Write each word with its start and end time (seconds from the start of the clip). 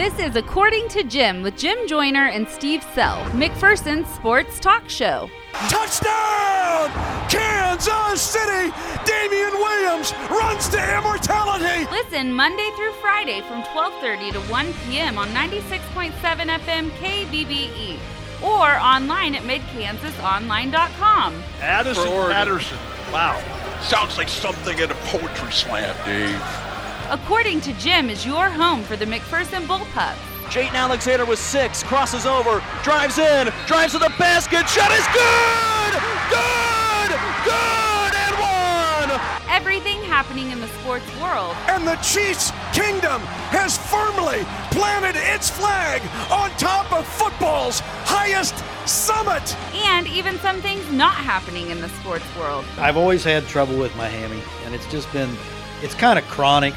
This 0.00 0.16
is 0.18 0.34
According 0.34 0.88
to 0.88 1.04
Jim 1.04 1.42
with 1.42 1.58
Jim 1.58 1.86
Joyner 1.86 2.28
and 2.28 2.48
Steve 2.48 2.82
Sell, 2.94 3.22
McPherson's 3.32 4.08
sports 4.14 4.58
talk 4.58 4.88
show. 4.88 5.28
Touchdown! 5.68 6.88
Kansas 7.28 8.22
City! 8.22 8.72
Damien 9.04 9.52
Williams 9.52 10.14
runs 10.30 10.70
to 10.70 10.78
immortality! 10.96 11.86
Listen 11.90 12.32
Monday 12.32 12.70
through 12.76 12.92
Friday 12.92 13.42
from 13.42 13.62
12:30 13.64 14.32
to 14.32 14.40
1 14.50 14.72
p.m. 14.88 15.18
on 15.18 15.28
96.7 15.34 16.12
FM 16.14 16.90
KBBE 16.92 17.98
or 18.42 18.78
online 18.80 19.34
at 19.34 19.42
midkansasonline.com. 19.42 21.42
Addison 21.60 22.06
Patterson. 22.06 22.78
Wow. 23.12 23.38
Sounds 23.82 24.16
like 24.16 24.30
something 24.30 24.78
in 24.78 24.90
a 24.90 24.94
poetry 24.94 25.52
slam, 25.52 25.94
Dave. 26.06 26.69
According 27.10 27.60
to 27.62 27.72
Jim 27.72 28.08
is 28.08 28.24
your 28.24 28.48
home 28.48 28.84
for 28.84 28.94
the 28.94 29.04
McPherson 29.04 29.66
Bullpup. 29.66 30.14
Jayton 30.48 30.76
Alexander 30.76 31.24
with 31.24 31.40
six, 31.40 31.82
crosses 31.82 32.24
over, 32.24 32.62
drives 32.84 33.18
in, 33.18 33.52
drives 33.66 33.94
to 33.94 33.98
the 33.98 34.12
basket, 34.16 34.68
shot 34.68 34.92
is 34.92 35.04
good! 35.12 35.92
Good! 36.30 37.10
Good! 37.42 38.14
And 38.14 38.34
one! 38.38 39.20
Everything 39.48 40.00
happening 40.04 40.52
in 40.52 40.60
the 40.60 40.68
sports 40.68 41.04
world. 41.20 41.56
And 41.66 41.84
the 41.84 41.96
Chiefs 41.96 42.52
Kingdom 42.72 43.20
has 43.50 43.76
firmly 43.76 44.44
planted 44.70 45.18
its 45.18 45.50
flag 45.50 46.00
on 46.30 46.48
top 46.58 46.92
of 46.92 47.04
football's 47.04 47.80
highest 48.06 48.54
summit! 48.88 49.56
And 49.74 50.06
even 50.06 50.38
some 50.38 50.62
things 50.62 50.88
not 50.92 51.14
happening 51.14 51.70
in 51.70 51.80
the 51.80 51.88
sports 51.88 52.26
world. 52.38 52.64
I've 52.78 52.96
always 52.96 53.24
had 53.24 53.48
trouble 53.48 53.76
with 53.76 53.96
my 53.96 54.06
hammy, 54.06 54.40
and 54.64 54.76
it's 54.76 54.88
just 54.92 55.12
been, 55.12 55.36
it's 55.82 55.94
kind 55.94 56.16
of 56.16 56.24
chronic, 56.26 56.74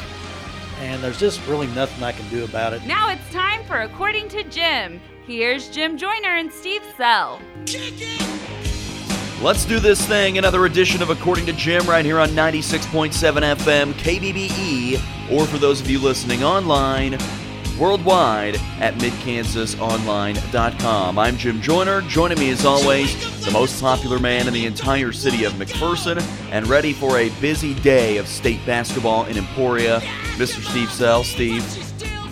and 0.83 1.01
there's 1.01 1.19
just 1.19 1.45
really 1.47 1.67
nothing 1.67 2.03
I 2.03 2.11
can 2.11 2.27
do 2.29 2.43
about 2.43 2.73
it. 2.73 2.85
Now 2.85 3.09
it's 3.09 3.31
time 3.31 3.63
for 3.65 3.81
According 3.81 4.29
to 4.29 4.43
Jim. 4.43 4.99
Here's 5.25 5.69
Jim 5.69 5.97
Joyner 5.97 6.35
and 6.35 6.51
Steve 6.51 6.81
Sell. 6.97 7.39
Let's 9.41 9.65
do 9.65 9.79
this 9.79 10.05
thing. 10.05 10.37
Another 10.37 10.65
edition 10.65 11.01
of 11.01 11.09
According 11.09 11.45
to 11.47 11.53
Jim 11.53 11.85
right 11.85 12.03
here 12.03 12.19
on 12.19 12.29
96.7 12.29 13.11
FM 13.55 13.93
KBBE, 13.93 15.31
or 15.31 15.45
for 15.45 15.57
those 15.57 15.79
of 15.81 15.89
you 15.89 15.99
listening 15.99 16.43
online, 16.43 17.17
worldwide 17.79 18.55
at 18.79 18.93
midkansasonline.com. 18.95 21.19
I'm 21.19 21.37
Jim 21.37 21.61
Joyner. 21.61 22.01
Joining 22.01 22.39
me 22.39 22.49
as 22.51 22.65
always, 22.65 23.45
the 23.45 23.51
most 23.51 23.79
popular 23.81 24.19
man 24.19 24.47
in 24.47 24.53
the 24.53 24.65
entire 24.65 25.11
city 25.11 25.43
of 25.45 25.53
McPherson, 25.53 26.21
and 26.51 26.67
ready 26.67 26.93
for 26.93 27.17
a 27.17 27.29
busy 27.41 27.73
day 27.75 28.17
of 28.17 28.27
state 28.27 28.59
basketball 28.65 29.25
in 29.25 29.37
Emporia, 29.37 30.01
Mr. 30.33 30.63
Steve 30.69 30.91
Sell. 30.91 31.23
Steve, 31.23 31.63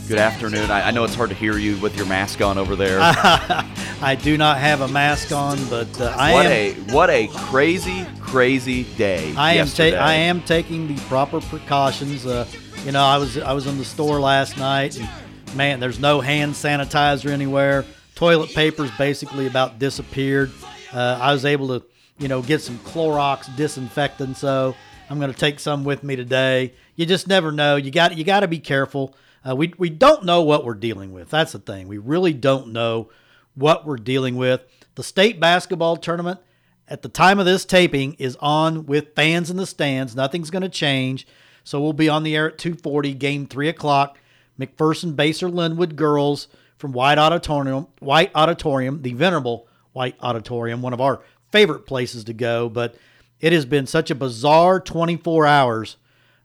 good 0.08 0.18
afternoon. 0.18 0.72
I, 0.72 0.88
I 0.88 0.92
know 0.92 1.04
it's 1.04 1.16
hard 1.16 1.30
to 1.30 1.36
hear 1.36 1.58
you 1.58 1.78
with 1.78 1.96
your 1.96 2.06
mask 2.08 2.42
on 2.42 2.58
over 2.58 2.76
there. 2.76 3.00
I 3.02 4.18
do 4.22 4.38
not 4.38 4.58
have 4.58 4.82
a 4.82 4.88
mask 4.88 5.32
on, 5.32 5.64
but 5.70 6.02
uh, 6.02 6.14
I 6.18 6.34
what 6.34 6.46
am. 6.48 6.52
a 6.90 6.94
what 6.94 7.10
a 7.10 7.28
crazy 7.28 8.06
crazy 8.20 8.84
day. 8.96 9.34
I 9.36 9.54
am 9.54 9.68
ta- 9.68 9.84
I 9.84 10.14
am 10.14 10.42
taking 10.42 10.88
the 10.88 10.96
proper 11.04 11.40
precautions. 11.42 12.26
Uh, 12.26 12.48
you 12.84 12.92
know, 12.92 13.04
I 13.04 13.18
was 13.18 13.38
I 13.38 13.54
was 13.54 13.68
in 13.68 13.78
the 13.78 13.86
store 13.86 14.20
last 14.20 14.58
night, 14.58 14.98
and 14.98 15.08
man, 15.56 15.80
there's 15.80 16.00
no 16.00 16.22
hand 16.22 16.54
sanitizer 16.54 17.30
anywhere. 17.30 17.86
Toilet 18.16 18.50
paper's 18.56 18.92
basically 18.98 19.46
about 19.48 19.78
disappeared. 19.80 20.52
Uh, 20.92 21.18
I 21.22 21.32
was 21.34 21.46
able 21.46 21.80
to, 21.80 21.86
you 22.18 22.28
know, 22.28 22.42
get 22.42 22.62
some 22.62 22.78
Clorox 22.80 23.56
disinfectant, 23.56 24.38
so 24.38 24.76
I'm 25.12 25.20
going 25.20 25.34
to 25.34 25.38
take 25.38 25.60
some 25.60 25.84
with 25.84 26.04
me 26.04 26.16
today. 26.16 26.74
You 26.96 27.06
just 27.06 27.28
never 27.28 27.52
know. 27.52 27.76
You 27.76 27.92
got 27.92 28.18
you 28.18 28.24
got 28.24 28.40
to 28.40 28.48
be 28.48 28.60
careful. 28.60 29.14
Uh, 29.46 29.54
we 29.54 29.74
we 29.78 29.90
don't 29.90 30.24
know 30.24 30.42
what 30.42 30.64
we're 30.64 30.74
dealing 30.74 31.12
with. 31.12 31.30
That's 31.30 31.52
the 31.52 31.60
thing. 31.60 31.90
We 31.90 31.98
really 31.98 32.32
don't 32.32 32.70
know 32.70 33.10
what 33.54 33.86
we're 33.86 33.98
dealing 33.98 34.38
with. 34.38 34.62
The 34.96 35.04
state 35.04 35.38
basketball 35.38 35.98
tournament 35.98 36.40
at 36.88 37.02
the 37.02 37.10
time 37.10 37.40
of 37.40 37.46
this 37.46 37.66
taping 37.66 38.14
is 38.20 38.38
on 38.40 38.86
with 38.86 39.14
fans 39.14 39.50
in 39.50 39.58
the 39.58 39.66
stands. 39.66 40.16
Nothing's 40.16 40.50
going 40.50 40.62
to 40.62 40.70
change. 40.70 41.28
So 41.66 41.82
we'll 41.82 41.92
be 41.92 42.08
on 42.08 42.24
the 42.24 42.34
air 42.34 42.48
at 42.48 42.58
2:40, 42.58 43.20
game 43.20 43.48
three 43.48 43.68
o'clock. 43.68 44.18
McPherson 44.58 45.14
Basehor 45.14 45.54
Linwood 45.54 45.98
girls 45.98 46.48
from 46.78 46.94
White 46.94 47.18
Auditorium, 47.18 47.88
White 48.00 48.32
Auditorium, 48.34 49.02
the 49.02 49.12
venerable 49.12 49.68
White 49.92 50.16
Auditorium, 50.22 50.82
one 50.82 50.94
of 50.94 51.02
our 51.02 51.20
favorite 51.52 51.86
places 51.86 52.24
to 52.24 52.34
go. 52.34 52.70
But 52.70 52.96
it 53.42 53.52
has 53.52 53.66
been 53.66 53.88
such 53.88 54.10
a 54.12 54.16
bizarre 54.16 54.80
24 54.80 55.46
hours 55.46 55.98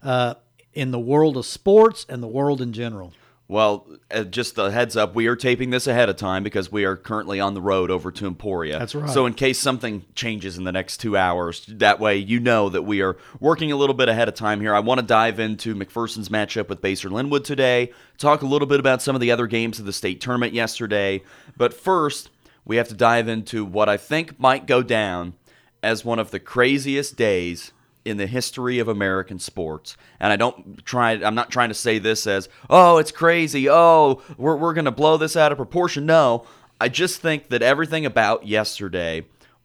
uh, 0.03 0.35
in 0.73 0.91
the 0.91 0.99
world 0.99 1.37
of 1.37 1.47
sports 1.47 2.07
and 2.09 2.23
the 2.23 2.29
world 2.29 2.61
in 2.61 2.73
general. 2.73 3.13
Well, 3.49 3.87
uh, 4.11 4.25
just 4.25 4.59
a 4.59 4.73
heads 4.73 4.97
up, 4.97 5.15
we 5.15 5.29
are 5.29 5.37
taping 5.37 5.71
this 5.71 5.87
ahead 5.87 6.09
of 6.09 6.17
time 6.17 6.43
because 6.43 6.73
we 6.73 6.85
are 6.85 6.97
currently 6.97 7.39
on 7.39 7.55
the 7.55 7.61
road 7.61 7.93
over 7.93 8.11
to 8.11 8.27
Emporia. 8.27 8.77
That's 8.77 8.95
right. 8.97 9.09
So, 9.09 9.25
in 9.25 9.35
case 9.35 9.61
something 9.61 10.05
changes 10.17 10.59
in 10.59 10.65
the 10.65 10.73
next 10.73 10.97
two 10.97 11.17
hours, 11.17 11.65
that 11.69 12.01
way 12.01 12.17
you 12.17 12.41
know 12.41 12.69
that 12.69 12.83
we 12.83 13.03
are 13.03 13.17
working 13.39 13.71
a 13.71 13.77
little 13.77 13.95
bit 13.95 14.09
ahead 14.09 14.27
of 14.27 14.35
time 14.35 14.61
here. 14.61 14.75
I 14.75 14.81
want 14.81 14.99
to 14.99 15.07
dive 15.07 15.39
into 15.39 15.77
McPherson's 15.77 16.29
matchup 16.29 16.69
with 16.69 16.81
Basehor 16.81 17.13
Linwood 17.13 17.45
today, 17.45 17.93
talk 18.19 18.43
a 18.43 18.47
little 18.47 18.67
bit 18.67 18.81
about 18.81 19.01
some 19.01 19.15
of 19.15 19.21
the 19.21 19.31
other 19.31 19.47
games 19.47 19.79
of 19.79 19.87
the 19.87 19.93
state 19.93 20.21
tournament 20.21 20.53
yesterday. 20.53 21.23
But 21.57 21.73
first, 21.73 22.31
we 22.65 22.77
have 22.77 22.89
to 22.89 22.95
dive 22.95 23.29
into 23.29 23.65
what 23.65 23.89
I 23.89 23.97
think 23.97 24.41
might 24.41 24.67
go 24.67 24.83
down 24.83 25.35
as 25.83 26.05
one 26.05 26.19
of 26.19 26.31
the 26.31 26.41
craziest 26.41 27.17
days 27.17 27.73
in 28.05 28.17
the 28.17 28.27
history 28.27 28.79
of 28.79 28.89
American 28.89 29.39
sports. 29.39 29.97
And 30.21 30.33
I 30.33 30.37
don't 30.37 30.85
try 30.85 31.13
I'm 31.13 31.35
not 31.35 31.51
trying 31.51 31.69
to 31.69 31.75
say 31.75 31.99
this 31.99 32.27
as, 32.27 32.49
"Oh, 32.71 32.99
it's 32.99 33.11
crazy. 33.13 33.69
Oh, 33.69 34.23
we're 34.37 34.57
we're 34.57 34.75
going 34.75 34.85
to 34.85 34.91
blow 34.91 35.17
this 35.17 35.37
out 35.37 35.53
of 35.53 35.59
proportion." 35.59 36.07
No. 36.07 36.47
I 36.81 36.89
just 36.89 37.21
think 37.21 37.49
that 37.49 37.63
everything 37.63 38.05
about 38.05 38.47
yesterday 38.47 39.25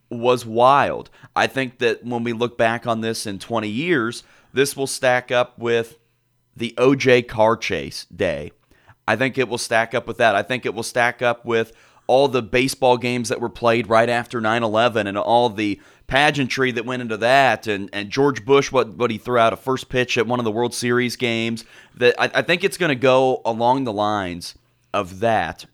was 0.10 0.46
wild. 0.46 1.10
I 1.36 1.48
think 1.48 1.80
that 1.80 2.06
when 2.06 2.24
we 2.24 2.34
look 2.34 2.58
back 2.58 2.88
on 2.88 3.02
this 3.02 3.26
in 3.26 3.38
20 3.38 3.68
years, 3.68 4.24
this 4.54 4.78
will 4.78 4.88
stack 4.88 5.32
up 5.32 5.60
with 5.60 5.98
the 6.56 6.74
OJ 6.78 7.28
car 7.28 7.58
chase 7.58 8.06
day. 8.06 8.52
I 9.08 9.16
think 9.16 9.38
it 9.38 9.50
will 9.50 9.58
stack 9.58 9.94
up 9.94 10.08
with 10.08 10.18
that. 10.18 10.36
I 10.36 10.44
think 10.44 10.66
it 10.66 10.74
will 10.74 10.84
stack 10.84 11.22
up 11.22 11.46
with 11.46 11.74
all 12.08 12.28
the 12.28 12.42
baseball 12.42 12.98
games 12.98 13.30
that 13.30 13.42
were 13.42 13.50
played 13.50 13.90
right 13.90 14.10
after 14.10 14.42
9-11 14.42 15.08
and 15.08 15.18
all 15.18 15.50
the 15.50 15.80
pageantry 16.12 16.74
that 16.74 16.86
went 16.86 17.02
into 17.02 17.16
that 17.16 17.68
and, 17.68 17.90
and 17.94 18.10
George 18.10 18.44
Bush 18.44 18.70
what, 18.70 18.90
what 18.96 19.10
he 19.10 19.18
threw 19.18 19.38
out 19.38 19.54
a 19.54 19.56
first 19.56 19.88
pitch 19.88 20.18
at 20.18 20.28
one 20.28 20.40
of 20.40 20.44
the 20.44 20.52
World 20.52 20.74
Series 20.74 21.16
games 21.16 21.64
that 21.96 22.14
I, 22.20 22.30
I 22.34 22.42
think 22.42 22.66
it's 22.66 22.76
going 22.76 22.90
to 22.90 22.96
go 22.96 23.42
along 23.46 23.86
the 23.86 23.94
lines 23.94 24.56
of 24.94 25.22
that 25.22 25.68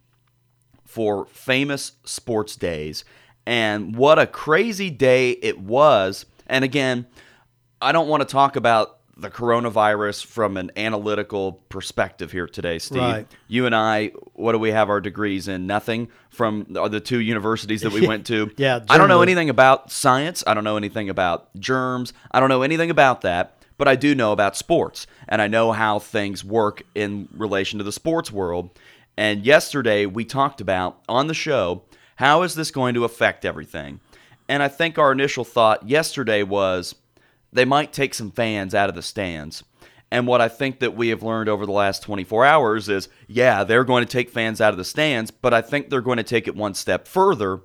for 0.85 1.25
famous 1.25 1.93
sports 2.03 2.55
days. 2.55 3.03
And 3.47 3.95
what 3.95 4.19
a 4.19 4.27
crazy 4.27 4.91
day 4.91 5.31
it 5.31 5.59
was. 5.59 6.27
And 6.45 6.63
again 6.63 7.07
I 7.81 7.91
don't 7.91 8.07
want 8.07 8.21
to 8.21 8.31
talk 8.31 8.55
about 8.55 8.96
the 9.19 9.29
coronavirus 9.29 10.25
from 10.25 10.57
an 10.57 10.71
analytical 10.77 11.53
perspective 11.69 12.31
here 12.31 12.47
today, 12.47 12.77
Steve. 12.77 13.01
Right. 13.01 13.27
You 13.47 13.65
and 13.65 13.75
I, 13.75 14.11
what 14.33 14.51
do 14.51 14.59
we 14.59 14.71
have 14.71 14.89
our 14.89 15.01
degrees 15.01 15.47
in? 15.47 15.65
Nothing 15.65 16.09
from 16.29 16.67
the 16.69 16.87
the 16.87 16.99
two 16.99 17.19
universities 17.19 17.81
that 17.81 17.91
we 17.91 18.07
went 18.07 18.27
to. 18.27 18.51
Yeah, 18.57 18.79
I 18.89 18.97
don't 18.97 19.09
know 19.09 19.21
anything 19.21 19.49
about 19.49 19.91
science. 19.91 20.43
I 20.45 20.53
don't 20.53 20.63
know 20.63 20.77
anything 20.77 21.09
about 21.09 21.53
germs. 21.59 22.13
I 22.31 22.39
don't 22.39 22.49
know 22.49 22.61
anything 22.61 22.91
about 22.91 23.21
that, 23.21 23.63
but 23.77 23.87
I 23.87 23.95
do 23.95 24.13
know 24.13 24.31
about 24.31 24.55
sports 24.55 25.07
and 25.27 25.41
I 25.41 25.47
know 25.47 25.71
how 25.71 25.99
things 25.99 26.43
work 26.43 26.83
in 26.93 27.27
relation 27.31 27.79
to 27.79 27.83
the 27.83 27.91
sports 27.91 28.31
world. 28.31 28.69
And 29.17 29.43
yesterday 29.43 30.05
we 30.05 30.25
talked 30.25 30.61
about 30.61 31.01
on 31.09 31.27
the 31.27 31.33
show 31.33 31.83
how 32.17 32.43
is 32.43 32.55
this 32.55 32.71
going 32.71 32.93
to 32.95 33.03
affect 33.03 33.45
everything? 33.45 33.99
And 34.49 34.63
I 34.63 34.67
think 34.69 34.97
our 34.97 35.11
initial 35.11 35.43
thought 35.43 35.87
yesterday 35.87 36.41
was 36.41 36.95
they 37.51 37.65
might 37.65 37.93
take 37.93 38.13
some 38.13 38.31
fans 38.31 38.75
out 38.75 38.89
of 38.89 38.95
the 38.95 39.01
stands. 39.01 39.63
And 40.09 40.25
what 40.25 40.41
I 40.41 40.47
think 40.47 40.79
that 40.79 40.95
we 40.95 41.09
have 41.09 41.23
learned 41.23 41.49
over 41.49 41.65
the 41.65 41.71
last 41.71 42.03
24 42.03 42.45
hours 42.45 42.87
is 42.87 43.09
yeah, 43.27 43.63
they're 43.63 43.83
going 43.83 44.05
to 44.05 44.11
take 44.11 44.29
fans 44.29 44.61
out 44.61 44.71
of 44.71 44.77
the 44.77 44.85
stands, 44.85 45.31
but 45.31 45.53
I 45.53 45.61
think 45.61 45.89
they're 45.89 46.01
going 46.01 46.17
to 46.17 46.23
take 46.23 46.47
it 46.47 46.55
one 46.55 46.73
step 46.73 47.07
further, 47.07 47.61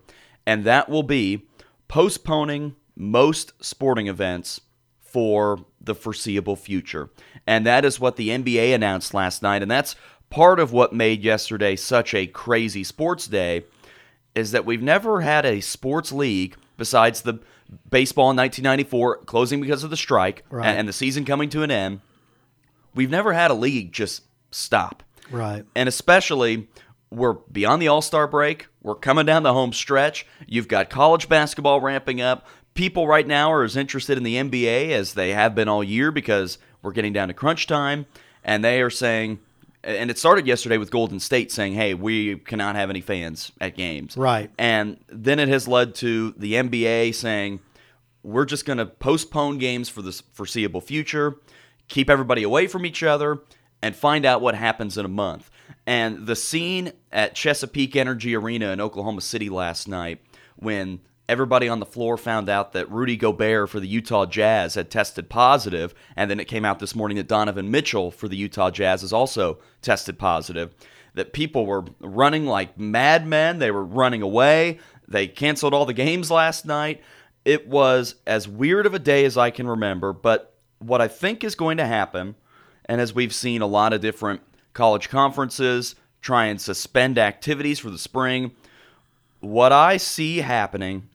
and 0.47 0.65
that 0.65 0.89
will 0.89 1.05
be 1.05 1.47
postponing 1.87 2.75
most 2.97 3.53
sporting 3.65 4.09
events 4.09 4.61
for 5.01 5.65
the 5.81 5.95
foreseeable 5.95 6.57
future. 6.57 7.11
And 7.47 7.67
that 7.67 7.85
is 7.85 8.01
what 8.01 8.17
the 8.17 8.31
NBA 8.31 8.75
announced 8.75 9.15
last 9.15 9.43
night, 9.43 9.63
and 9.63 9.71
that's 9.71 9.95
part 10.31 10.59
of 10.59 10.73
what 10.73 10.93
made 10.93 11.23
yesterday 11.23 11.77
such 11.77 12.15
a 12.15 12.27
crazy 12.27 12.83
sports 12.83 13.27
day 13.27 13.65
is 14.35 14.53
that 14.53 14.65
we've 14.65 14.83
never 14.83 15.21
had 15.21 15.45
a 15.45 15.61
sports 15.61 16.11
league 16.11 16.57
besides 16.79 17.21
the 17.21 17.39
baseball 17.91 18.31
in 18.31 18.37
1994 18.37 19.19
closing 19.25 19.61
because 19.61 19.85
of 19.85 19.91
the 19.91 19.97
strike 19.97 20.45
Right. 20.51 20.67
and, 20.67 20.81
and 20.81 20.89
the 20.89 20.93
season 20.93 21.25
coming 21.25 21.49
to 21.51 21.63
an 21.63 21.71
end. 21.71 22.01
We've 22.95 23.11
never 23.11 23.33
had 23.33 23.51
a 23.51 23.55
league 23.55 23.93
just 23.93 24.23
stop. 24.51 25.03
Right. 25.31 25.65
And 25.75 25.89
especially, 25.89 26.69
we're 27.11 27.35
beyond 27.35 27.81
the 27.81 27.89
All 27.89 28.03
Star 28.03 28.27
break. 28.27 28.67
We're 28.83 28.95
coming 28.95 29.25
down 29.27 29.43
the 29.43 29.53
home 29.53 29.73
stretch. 29.73 30.27
You've 30.47 30.69
got 30.69 30.91
college 30.91 31.29
basketball 31.29 31.81
ramping 31.81 32.21
up. 32.21 32.47
People 32.75 33.07
right 33.07 33.27
now 33.27 33.53
are 33.53 33.63
as 33.65 33.77
interested 33.77 34.17
in 34.17 34.25
the 34.25 34.37
NBA 34.37 34.91
as 34.91 35.15
they 35.15 35.31
have 35.33 35.55
been 35.55 35.69
all 35.69 35.85
year 35.85 36.11
because 36.11 36.59
we're 36.83 36.93
getting 36.93 37.13
down 37.13 37.29
to 37.29 37.35
crunch 37.35 37.67
time. 37.67 38.07
And 38.45 38.65
they 38.65 38.81
are 38.83 38.91
saying, 38.91 39.39
And 39.85 40.11
it 40.11 40.19
started 40.19 40.47
yesterday 40.47 40.79
with 40.79 40.91
Golden 40.91 41.19
State 41.19 41.51
saying, 41.51 41.75
"Hey, 41.75 41.95
we 41.95 42.37
cannot 42.37 42.77
have 42.77 42.89
any 42.89 43.01
fans 43.01 43.51
at 43.61 43.77
games." 43.77 44.17
Right. 44.17 44.51
And 44.59 44.99
then 45.09 45.39
it 45.39 45.49
has 45.49 45.67
led 45.67 45.95
to 45.97 46.35
the 46.37 46.55
NBA 46.55 47.13
saying, 47.13 47.61
"We're 48.23 48.45
just 48.45 48.65
going 48.65 48.79
to 48.79 48.87
postpone 48.87 49.59
games 49.59 49.89
for 49.89 50.03
the 50.03 50.13
foreseeable 50.33 50.81
future, 50.81 51.37
keep 51.89 52.09
everybody 52.09 52.43
away 52.43 52.69
from 52.69 52.87
each 52.87 53.03
other, 53.03 53.41
and 53.83 53.97
find 53.97 54.25
out 54.25 54.41
what 54.41 54.55
happens 54.55 54.97
in 54.97 55.05
a 55.05 55.09
month." 55.09 55.51
And 55.85 56.27
the 56.27 56.37
scene 56.37 56.93
at 57.11 57.35
Chesapeake 57.35 57.97
Energy 57.97 58.37
Arena 58.37 58.71
in 58.71 58.81
Oklahoma 58.81 59.21
City 59.21 59.49
last 59.49 59.89
night 59.89 60.21
when 60.55 61.01
everybody 61.33 61.69
on 61.69 61.81
the 61.81 61.87
floor 61.87 62.17
found 62.17 62.49
out 62.49 62.73
that 62.73 62.91
Rudy 62.91 63.17
Gobert 63.17 63.71
for 63.71 63.81
the 63.81 63.89
Utah 63.89 64.27
Jazz 64.27 64.75
had 64.75 64.91
tested 64.91 65.29
positive, 65.29 65.95
and 66.15 66.31
then 66.31 66.39
it 66.39 66.45
came 66.45 66.65
out 66.65 66.79
this 66.79 66.95
morning 66.95 67.17
that 67.17 67.27
Donovan 67.27 67.71
Mitchell 67.71 68.11
for 68.11 68.29
the 68.29 68.37
Utah 68.37 68.71
Jazz 68.71 69.01
has 69.01 69.13
also 69.13 69.59
tested 69.81 70.19
positive. 70.19 70.75
That 71.15 71.33
people 71.33 71.67
were 71.67 71.85
running 72.01 72.47
like 72.47 72.79
madmen, 72.79 73.59
they 73.59 73.71
were 73.71 73.85
running 73.85 74.23
away. 74.23 74.79
They 75.09 75.27
canceled 75.27 75.75
all 75.75 75.87
the 75.87 75.93
games 75.93 76.31
last 76.31 76.65
night. 76.67 77.03
It 77.45 77.67
was 77.67 78.15
as 78.27 78.47
weird 78.47 78.87
of 78.87 78.95
a 78.95 78.99
day 78.99 79.25
as 79.25 79.37
I 79.37 79.51
can 79.51 79.67
remember, 79.67 80.13
but 80.13 80.55
what 80.79 81.01
I 81.01 81.09
think 81.09 81.43
is 81.43 81.55
going 81.55 81.79
to 81.79 81.87
happen, 81.87 82.35
and 82.85 83.01
as 83.01 83.15
we've 83.15 83.35
seen 83.35 83.63
a 83.63 83.67
lot 83.67 83.93
of 83.93 84.01
different 84.01 84.43
college 84.75 85.09
conferences 85.09 85.95
try 86.21 86.47
and 86.47 86.61
suspend 86.61 87.19
activities 87.19 87.79
for 87.79 87.91
the 87.91 87.99
spring, 87.99 88.53
what 89.41 89.73
I 89.73 89.97
see 89.97 90.39
happening 90.39 91.09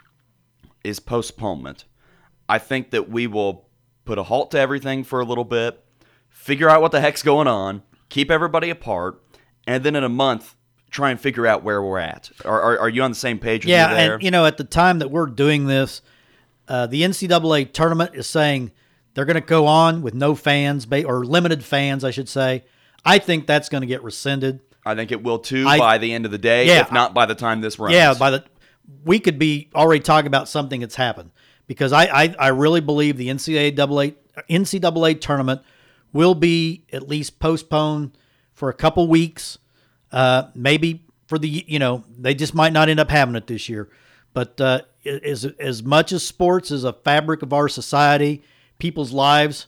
is 0.84 1.00
postponement. 1.00 1.86
I 2.50 2.60
think 2.60 2.92
that 2.92 3.10
we 3.10 3.28
will 3.28 3.68
put 4.06 4.18
a 4.18 4.24
halt 4.24 4.52
to 4.52 4.60
everything 4.60 5.04
for 5.04 5.20
a 5.20 5.26
little 5.26 5.44
bit, 5.44 5.84
figure 6.30 6.70
out 6.70 6.82
what 6.82 6.92
the 6.92 7.02
heck's 7.02 7.24
going 7.24 7.48
on, 7.48 7.84
keep 8.10 8.32
everybody 8.32 8.70
apart, 8.70 9.22
and 9.66 9.84
then 9.84 9.96
in 9.96 10.04
a 10.04 10.10
month 10.10 10.56
try 10.90 11.12
and 11.12 11.20
figure 11.20 11.46
out 11.46 11.64
where 11.64 11.82
we're 11.84 12.00
at. 12.00 12.32
Are, 12.46 12.62
are, 12.62 12.80
are 12.80 12.90
you 12.90 13.04
on 13.04 13.12
the 13.12 13.16
same 13.16 13.40
page 13.40 13.66
with 13.66 13.72
yeah, 13.72 13.94
and 13.94 14.24
you 14.24 14.32
know, 14.32 14.46
at 14.46 14.58
the 14.58 14.64
time 14.64 15.00
that 15.00 15.12
we're 15.12 15.26
doing 15.26 15.68
this, 15.68 16.02
uh, 16.68 16.88
the 16.88 17.02
NCAA 17.02 17.74
tournament 17.74 18.12
is 18.16 18.28
saying 18.28 18.72
they're 19.14 19.26
going 19.26 19.36
to 19.36 19.42
go 19.42 19.66
on 19.68 20.02
with 20.02 20.14
no 20.14 20.36
fans 20.36 20.88
or 20.92 21.26
limited 21.26 21.64
fans, 21.64 22.04
I 22.04 22.12
should 22.12 22.30
say. 22.30 22.64
I 23.04 23.20
think 23.20 23.48
that's 23.48 23.70
going 23.70 23.82
to 23.82 23.88
get 23.88 24.04
rescinded. 24.04 24.62
I 24.86 24.96
think 24.96 25.12
it 25.12 25.22
will 25.22 25.40
too 25.40 25.68
I- 25.68 25.78
by 25.78 25.98
the 25.98 26.14
end 26.14 26.26
of 26.26 26.32
the 26.32 26.38
day, 26.38 26.68
Yeah, 26.68 26.82
if 26.82 26.92
not 26.92 27.14
by 27.14 27.26
the 27.26 27.36
time 27.36 27.62
this 27.62 27.78
runs. 27.78 27.94
Yeah, 27.94 28.14
by 28.14 28.32
the 28.32 28.44
we 29.04 29.20
could 29.20 29.40
be 29.40 29.70
already 29.76 30.02
talking 30.02 30.28
about 30.28 30.50
something 30.50 30.82
that's 30.82 30.96
happened 30.96 31.32
because 31.68 31.94
I 31.94 32.06
I, 32.06 32.36
I 32.40 32.48
really 32.50 32.82
believe 32.82 33.18
the 33.18 33.30
NCAA 33.30 34.16
NCAA 34.50 35.22
tournament 35.22 35.62
will 36.14 36.36
be 36.36 36.86
at 36.92 37.08
least 37.08 37.40
postponed 37.40 38.18
for 38.54 38.70
a 38.70 38.74
couple 38.74 39.08
weeks, 39.08 39.58
uh, 40.12 40.44
maybe 40.56 41.06
for 41.28 41.38
the 41.38 41.66
you 41.68 41.80
know 41.80 42.04
they 42.18 42.34
just 42.34 42.56
might 42.56 42.74
not 42.74 42.90
end 42.90 43.00
up 43.00 43.10
having 43.10 43.36
it 43.36 43.48
this 43.48 43.70
year, 43.70 43.90
but 44.34 44.60
uh, 44.60 44.82
as 45.06 45.46
as 45.60 45.84
much 45.84 46.12
as 46.12 46.24
sports 46.24 46.72
is 46.72 46.84
a 46.84 46.94
fabric 46.94 47.42
of 47.42 47.54
our 47.54 47.70
society, 47.70 48.44
people's 48.80 49.12
lives 49.12 49.68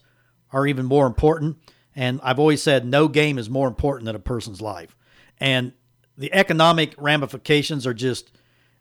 are 0.51 0.65
even 0.67 0.85
more 0.85 1.05
important. 1.05 1.57
And 1.95 2.19
I've 2.23 2.39
always 2.39 2.63
said 2.63 2.85
no 2.85 3.07
game 3.07 3.37
is 3.37 3.49
more 3.49 3.67
important 3.67 4.05
than 4.05 4.15
a 4.15 4.19
person's 4.19 4.61
life. 4.61 4.95
And 5.39 5.73
the 6.17 6.33
economic 6.33 6.93
ramifications 6.97 7.85
are 7.87 7.93
just, 7.93 8.31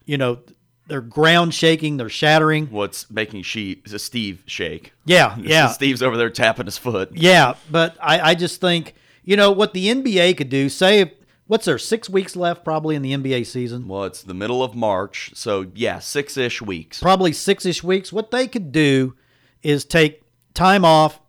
you 0.09 0.17
know, 0.17 0.39
they're 0.87 1.03
ground 1.03 1.53
shaking, 1.53 1.99
they're 1.99 2.09
shattering. 2.09 2.69
What's 2.69 3.11
making 3.11 3.43
she 3.43 3.83
Steve 3.85 4.43
shake? 4.47 4.95
Yeah, 5.05 5.37
yeah. 5.41 5.69
Steve's 5.69 6.03
over 6.03 6.17
there 6.17 6.31
tapping 6.31 6.65
his 6.65 6.79
foot. 6.79 7.11
Yeah, 7.13 7.55
but 7.71 7.97
I, 8.01 8.31
I 8.31 8.35
just 8.35 8.61
think, 8.61 8.95
you 9.23 9.37
know, 9.37 9.53
what 9.53 9.75
the 9.75 9.89
NBA 9.89 10.39
could 10.39 10.49
do, 10.49 10.71
say, 10.71 11.13
what's 11.47 11.67
there, 11.67 11.77
six 11.77 12.09
weeks 12.09 12.35
left 12.35 12.65
probably 12.65 12.97
in 12.97 13.03
the 13.03 13.13
NBA 13.13 13.47
season? 13.47 13.87
Well, 13.87 14.05
it's 14.05 14.23
the 14.23 14.33
middle 14.33 14.63
of 14.65 14.75
March, 14.75 15.33
so 15.35 15.67
yeah, 15.75 15.99
six 15.99 16.39
ish 16.39 16.63
weeks. 16.63 17.01
Probably 17.01 17.35
six 17.35 17.67
ish 17.67 17.85
weeks. 17.85 18.11
What 18.11 18.31
they 18.31 18.49
could 18.49 18.73
do 18.73 19.15
is 19.63 19.85
take 19.85 20.23
time 20.55 20.87
off, 20.87 21.21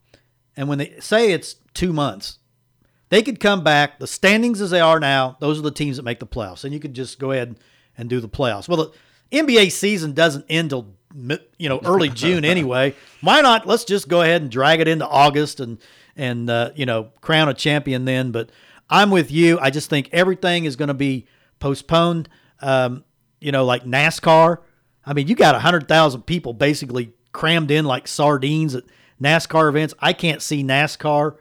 and 0.55 0.69
when 0.69 0.77
they 0.77 0.95
say 1.01 1.33
it's 1.33 1.55
two 1.73 1.91
months, 1.91 2.39
they 3.09 3.21
could 3.21 3.41
come 3.41 3.61
back. 3.61 3.99
The 3.99 4.07
standings 4.07 4.61
as 4.61 4.69
they 4.69 4.79
are 4.79 5.01
now, 5.01 5.35
those 5.41 5.59
are 5.59 5.63
the 5.63 5.71
teams 5.71 5.97
that 5.97 6.03
make 6.03 6.21
the 6.21 6.27
playoffs, 6.27 6.63
and 6.63 6.73
you 6.73 6.79
could 6.79 6.93
just 6.93 7.19
go 7.19 7.33
ahead 7.33 7.49
and 7.49 7.57
do 8.07 8.19
the 8.19 8.29
playoffs. 8.29 8.69
Well, 8.69 8.91
the 9.31 9.37
NBA 9.37 9.71
season 9.71 10.13
doesn't 10.13 10.45
end 10.49 10.69
till 10.69 10.93
you 11.57 11.69
know 11.69 11.81
early 11.83 12.09
June 12.13 12.45
anyway. 12.45 12.95
Why 13.21 13.41
not? 13.41 13.67
Let's 13.67 13.83
just 13.83 14.07
go 14.07 14.21
ahead 14.21 14.41
and 14.41 14.51
drag 14.51 14.79
it 14.79 14.87
into 14.87 15.07
August 15.07 15.59
and 15.59 15.79
and 16.15 16.49
uh, 16.49 16.71
you 16.75 16.85
know 16.85 17.11
crown 17.21 17.49
a 17.49 17.53
champion 17.53 18.05
then. 18.05 18.31
But 18.31 18.51
I'm 18.89 19.09
with 19.09 19.31
you. 19.31 19.59
I 19.59 19.69
just 19.69 19.89
think 19.89 20.09
everything 20.11 20.65
is 20.65 20.75
going 20.75 20.87
to 20.87 20.93
be 20.93 21.27
postponed. 21.59 22.29
Um, 22.61 23.03
you 23.39 23.51
know, 23.51 23.65
like 23.65 23.83
NASCAR. 23.83 24.59
I 25.05 25.13
mean, 25.13 25.27
you 25.27 25.35
got 25.35 25.59
hundred 25.59 25.87
thousand 25.87 26.23
people 26.23 26.53
basically 26.53 27.13
crammed 27.31 27.71
in 27.71 27.85
like 27.85 28.07
sardines 28.07 28.75
at 28.75 28.83
NASCAR 29.21 29.69
events. 29.69 29.93
I 29.99 30.13
can't 30.13 30.41
see 30.41 30.63
NASCAR, 30.63 31.35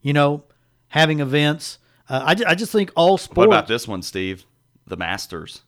you 0.00 0.12
know, 0.12 0.44
having 0.88 1.20
events. 1.20 1.78
Uh, 2.08 2.22
I, 2.24 2.50
I 2.50 2.54
just 2.54 2.72
think 2.72 2.90
all 2.96 3.18
sports. 3.18 3.36
What 3.36 3.46
about 3.46 3.68
this 3.68 3.86
one, 3.86 4.02
Steve? 4.02 4.44
The 4.86 4.96
Masters, 4.96 5.62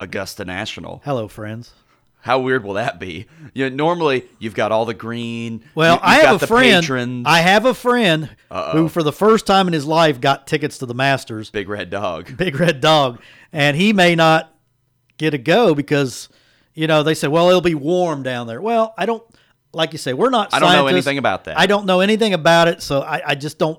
Augusta 0.00 0.44
National. 0.44 1.00
Hello, 1.04 1.28
friends. 1.28 1.72
How 2.20 2.40
weird 2.40 2.64
will 2.64 2.74
that 2.74 2.98
be? 2.98 3.26
You 3.54 3.70
know, 3.70 3.76
normally 3.76 4.24
you've 4.40 4.54
got 4.54 4.72
all 4.72 4.84
the 4.84 4.94
green. 4.94 5.62
Well, 5.76 5.94
you- 5.94 6.00
you've 6.00 6.02
I 6.02 6.22
got 6.22 6.26
have 6.32 6.42
a 6.42 6.46
friend. 6.46 7.26
I 7.26 7.40
have 7.40 7.64
a 7.66 7.74
friend 7.74 8.30
who, 8.72 8.88
for 8.88 9.02
the 9.04 9.12
first 9.12 9.46
time 9.46 9.68
in 9.68 9.72
his 9.72 9.86
life, 9.86 10.20
got 10.20 10.46
tickets 10.48 10.78
to 10.78 10.86
the 10.86 10.94
Masters. 10.94 11.50
Big 11.50 11.68
Red 11.68 11.88
Dog. 11.88 12.36
Big 12.36 12.58
Red 12.58 12.80
Dog, 12.80 13.20
and 13.52 13.76
he 13.76 13.92
may 13.92 14.16
not 14.16 14.52
get 15.18 15.34
a 15.34 15.38
go 15.38 15.72
because 15.74 16.28
you 16.74 16.86
know 16.88 17.02
they 17.04 17.14
said, 17.14 17.30
well, 17.30 17.48
it'll 17.48 17.60
be 17.60 17.76
warm 17.76 18.24
down 18.24 18.48
there. 18.48 18.60
Well, 18.60 18.92
I 18.98 19.06
don't 19.06 19.22
like 19.72 19.92
you 19.92 19.98
say 19.98 20.12
we're 20.12 20.30
not. 20.30 20.52
I 20.52 20.58
don't 20.58 20.72
know 20.72 20.88
anything 20.88 21.18
about 21.18 21.44
that. 21.44 21.56
I 21.58 21.66
don't 21.66 21.86
know 21.86 22.00
anything 22.00 22.34
about 22.34 22.66
it, 22.66 22.82
so 22.82 23.02
I, 23.02 23.22
I 23.24 23.34
just 23.36 23.56
don't. 23.58 23.78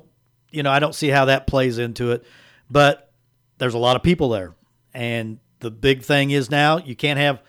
You 0.51 0.63
know, 0.63 0.71
I 0.71 0.79
don't 0.79 0.95
see 0.95 1.09
how 1.09 1.25
that 1.25 1.47
plays 1.47 1.79
into 1.79 2.11
it. 2.11 2.23
But 2.71 3.11
there's 3.57 3.73
a 3.73 3.77
lot 3.77 3.97
of 3.97 4.03
people 4.03 4.29
there, 4.29 4.55
and 4.93 5.39
the 5.59 5.71
big 5.71 6.03
thing 6.03 6.31
is 6.31 6.49
now 6.49 6.77
you 6.77 6.95
can't 6.95 7.19
have 7.19 7.41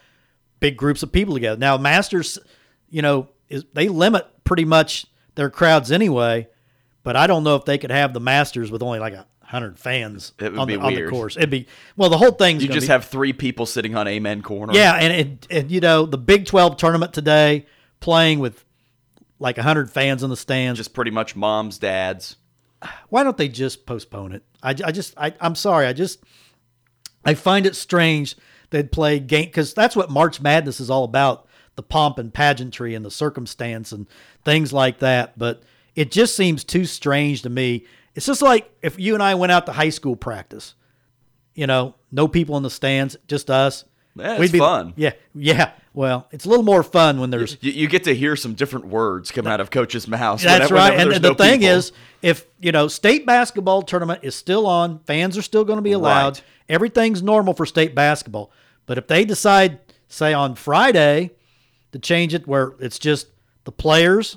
big 0.60 0.76
groups 0.76 1.02
of 1.02 1.12
people 1.12 1.34
together. 1.34 1.58
Now, 1.58 1.76
Masters, 1.76 2.38
you 2.90 3.02
know, 3.02 3.28
is 3.48 3.64
they 3.72 3.88
limit 3.88 4.26
pretty 4.44 4.64
much 4.64 5.06
their 5.34 5.50
crowds 5.50 5.92
anyway. 5.92 6.48
But 7.04 7.16
I 7.16 7.26
don't 7.26 7.44
know 7.44 7.56
if 7.56 7.64
they 7.64 7.78
could 7.78 7.90
have 7.90 8.12
the 8.12 8.20
Masters 8.20 8.70
with 8.70 8.82
only 8.82 8.98
like 8.98 9.14
a 9.14 9.26
hundred 9.42 9.78
fans 9.78 10.32
It 10.38 10.50
would 10.52 10.58
on, 10.58 10.66
be 10.66 10.76
the, 10.76 10.82
on 10.82 10.94
the 10.94 11.08
course. 11.08 11.36
It'd 11.36 11.48
be 11.48 11.66
well, 11.96 12.10
the 12.10 12.18
whole 12.18 12.32
thing's 12.32 12.62
You 12.62 12.68
just 12.68 12.86
be- 12.86 12.92
have 12.92 13.06
three 13.06 13.32
people 13.32 13.64
sitting 13.64 13.96
on 13.96 14.06
Amen 14.06 14.42
Corner. 14.42 14.74
yeah, 14.74 14.94
and, 14.94 15.12
and 15.12 15.46
and 15.50 15.70
you 15.70 15.80
know 15.80 16.04
the 16.04 16.18
Big 16.18 16.44
Twelve 16.44 16.76
tournament 16.76 17.14
today 17.14 17.66
playing 18.00 18.40
with 18.40 18.62
like 19.38 19.56
hundred 19.56 19.90
fans 19.90 20.22
in 20.22 20.28
the 20.28 20.36
stands. 20.36 20.78
Just 20.78 20.92
pretty 20.92 21.10
much 21.12 21.34
moms, 21.34 21.78
dads. 21.78 22.36
why 23.08 23.22
don't 23.22 23.36
they 23.36 23.48
just 23.48 23.86
postpone 23.86 24.32
it? 24.32 24.42
I, 24.62 24.70
I 24.70 24.92
just 24.92 25.14
I, 25.16 25.32
I'm 25.40 25.54
sorry. 25.54 25.86
I 25.86 25.92
just 25.94 26.22
I 27.24 27.34
find 27.34 27.66
it 27.66 27.76
strange 27.76 28.36
they'd 28.70 28.92
play 28.92 29.18
game 29.18 29.46
because 29.46 29.74
that's 29.74 29.96
what 29.96 30.10
March 30.10 30.40
Madness 30.40 30.80
is 30.80 30.90
all 30.90 31.04
about: 31.04 31.46
the 31.76 31.82
pomp 31.82 32.18
and 32.18 32.32
pageantry 32.32 32.94
and 32.94 33.04
the 33.04 33.10
circumstance 33.10 33.92
and 33.92 34.06
things 34.44 34.72
like 34.72 34.98
that. 34.98 35.38
But 35.38 35.62
it 35.94 36.10
just 36.10 36.36
seems 36.36 36.64
too 36.64 36.84
strange 36.84 37.42
to 37.42 37.50
me. 37.50 37.86
It's 38.14 38.26
just 38.26 38.42
like 38.42 38.70
if 38.82 38.98
you 38.98 39.14
and 39.14 39.22
I 39.22 39.34
went 39.34 39.52
out 39.52 39.66
to 39.66 39.72
high 39.72 39.90
school 39.90 40.16
practice. 40.16 40.74
You 41.54 41.66
know, 41.66 41.96
no 42.12 42.28
people 42.28 42.56
in 42.56 42.62
the 42.62 42.70
stands, 42.70 43.16
just 43.26 43.50
us. 43.50 43.84
Yeah, 44.18 44.40
it's 44.42 44.52
be 44.52 44.58
fun. 44.58 44.92
Yeah, 44.96 45.12
yeah. 45.34 45.72
Well, 45.94 46.28
it's 46.30 46.44
a 46.44 46.48
little 46.48 46.64
more 46.64 46.82
fun 46.82 47.18
when 47.18 47.30
there's 47.30 47.56
You, 47.60 47.72
you 47.72 47.88
get 47.88 48.04
to 48.04 48.14
hear 48.14 48.36
some 48.36 48.54
different 48.54 48.86
words 48.86 49.30
come 49.32 49.46
out 49.48 49.60
of 49.60 49.70
coach's 49.70 50.06
mouth. 50.06 50.40
That's 50.42 50.70
whenever- 50.70 50.74
right. 50.74 50.90
whenever 50.92 51.02
And, 51.10 51.16
and 51.16 51.24
the 51.24 51.28
no 51.30 51.34
thing 51.34 51.60
people. 51.60 51.76
is, 51.76 51.92
if 52.22 52.46
you 52.60 52.70
know, 52.72 52.86
state 52.88 53.26
basketball 53.26 53.82
tournament 53.82 54.20
is 54.22 54.34
still 54.36 54.66
on, 54.66 55.00
fans 55.00 55.36
are 55.36 55.42
still 55.42 55.64
going 55.64 55.78
to 55.78 55.82
be 55.82 55.92
allowed. 55.92 56.34
Right. 56.36 56.42
Everything's 56.68 57.22
normal 57.22 57.54
for 57.54 57.66
state 57.66 57.94
basketball. 57.94 58.52
But 58.86 58.98
if 58.98 59.06
they 59.08 59.24
decide, 59.24 59.80
say 60.08 60.32
on 60.32 60.54
Friday, 60.54 61.30
to 61.92 61.98
change 61.98 62.32
it 62.34 62.46
where 62.46 62.74
it's 62.78 62.98
just 62.98 63.26
the 63.64 63.72
players, 63.72 64.36